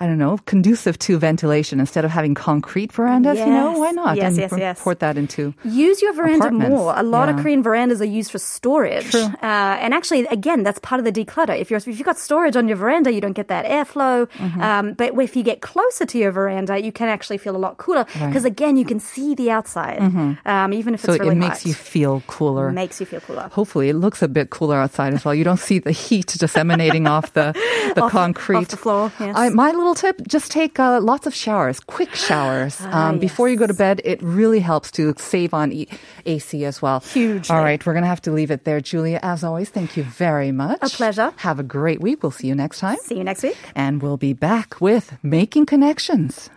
I 0.02 0.06
don't 0.06 0.18
know, 0.18 0.38
conducive 0.46 0.98
to 1.06 1.18
ventilation 1.18 1.78
instead 1.78 2.04
of 2.04 2.10
having 2.10 2.34
concrete 2.34 2.90
verandas. 2.92 3.38
You 3.38 3.46
know, 3.46 3.78
why 3.78 3.90
not? 3.92 4.16
Yes, 4.16 4.32
and 4.32 4.36
yes, 4.38 4.52
yes. 4.58 4.82
Port 4.82 4.98
that 4.98 5.16
into. 5.16 5.54
Use 5.64 6.02
your 6.02 6.12
veranda 6.12 6.46
Apartments, 6.46 6.70
more. 6.70 6.92
A 6.96 7.02
lot 7.04 7.28
of. 7.28 7.36
Korean 7.42 7.62
verandas 7.62 8.00
are 8.00 8.10
used 8.20 8.30
for 8.32 8.38
storage. 8.38 9.14
Uh, 9.14 9.28
and 9.42 9.94
actually, 9.94 10.26
again, 10.26 10.62
that's 10.64 10.78
part 10.80 10.98
of 10.98 11.04
the 11.04 11.12
declutter. 11.12 11.56
If 11.58 11.70
you're 11.70 11.78
if 11.78 11.86
you've 11.86 12.02
got 12.04 12.18
storage 12.18 12.56
on 12.56 12.66
your 12.68 12.76
veranda, 12.76 13.12
you 13.12 13.20
don't 13.20 13.32
get 13.32 13.48
that 13.48 13.64
airflow. 13.64 14.26
Mm-hmm. 14.30 14.60
Um, 14.60 14.92
but 14.94 15.14
if 15.20 15.36
you 15.36 15.42
get 15.44 15.60
closer 15.62 16.04
to 16.06 16.18
your 16.18 16.32
veranda, 16.32 16.80
you 16.82 16.90
can 16.92 17.08
actually 17.08 17.38
feel 17.38 17.54
a 17.56 17.62
lot 17.66 17.76
cooler 17.78 18.04
because 18.26 18.44
again, 18.44 18.76
you 18.76 18.84
can 18.84 18.98
see 19.00 19.34
the 19.34 19.50
outside, 19.50 20.00
um, 20.00 20.72
even 20.72 20.94
if 20.94 21.02
Mm-hmm. 21.02 21.06
So 21.06 21.12
it's 21.14 21.20
really 21.20 21.36
it 21.36 21.38
makes 21.38 21.62
hot. 21.62 21.66
you 21.66 21.74
feel 21.74 22.22
cooler. 22.26 22.70
makes 22.72 23.00
you 23.00 23.06
feel 23.06 23.20
cooler. 23.20 23.48
Hopefully, 23.52 23.88
it 23.88 23.94
looks 23.94 24.22
a 24.22 24.28
bit 24.28 24.50
cooler 24.50 24.76
outside 24.76 25.14
as 25.14 25.24
well. 25.24 25.34
You 25.34 25.44
don't 25.44 25.58
see 25.58 25.78
the 25.80 25.90
heat 25.92 26.34
just 26.38 26.56
emanating 26.56 27.06
off 27.06 27.32
the 27.34 27.52
the 27.94 28.02
Off- 28.06 28.12
concrete. 28.12 28.56
off 28.56 28.68
the 28.68 28.76
floor, 28.76 29.12
yes. 29.20 29.34
I, 29.36 29.48
my 29.50 29.70
little 29.72 29.91
tip: 29.94 30.16
just 30.26 30.50
take 30.50 30.78
uh, 30.80 31.00
lots 31.00 31.26
of 31.26 31.34
showers, 31.34 31.80
quick 31.80 32.14
showers 32.14 32.78
Ah, 32.80 33.08
um, 33.08 33.18
before 33.18 33.48
you 33.48 33.56
go 33.56 33.66
to 33.66 33.74
bed. 33.74 34.00
It 34.04 34.22
really 34.22 34.60
helps 34.60 34.90
to 34.92 35.14
save 35.18 35.52
on 35.54 35.72
e- 35.72 35.88
AC 36.26 36.64
as 36.64 36.80
well. 36.82 37.00
Huge. 37.00 37.50
All 37.50 37.60
right, 37.62 37.84
we're 37.84 37.94
gonna 37.94 38.06
have 38.06 38.22
to 38.22 38.32
leave 38.32 38.50
it 38.50 38.64
there, 38.64 38.80
Julia. 38.80 39.18
As 39.22 39.42
always, 39.44 39.68
thank 39.70 39.96
you 39.96 40.04
very 40.04 40.52
much. 40.52 40.78
A 40.82 40.88
pleasure. 40.88 41.32
Have 41.36 41.58
a 41.58 41.62
great 41.64 42.00
week. 42.00 42.22
We'll 42.22 42.32
see 42.32 42.48
you 42.48 42.54
next 42.54 42.80
time, 42.80 42.96
See 43.02 43.16
you 43.18 43.24
next 43.24 43.42
week. 43.42 43.56
and 43.74 44.02
we'll 44.02 44.16
be 44.16 44.32
back 44.32 44.80
with 44.80 45.16
making 45.22 45.66
connections. 45.66 46.50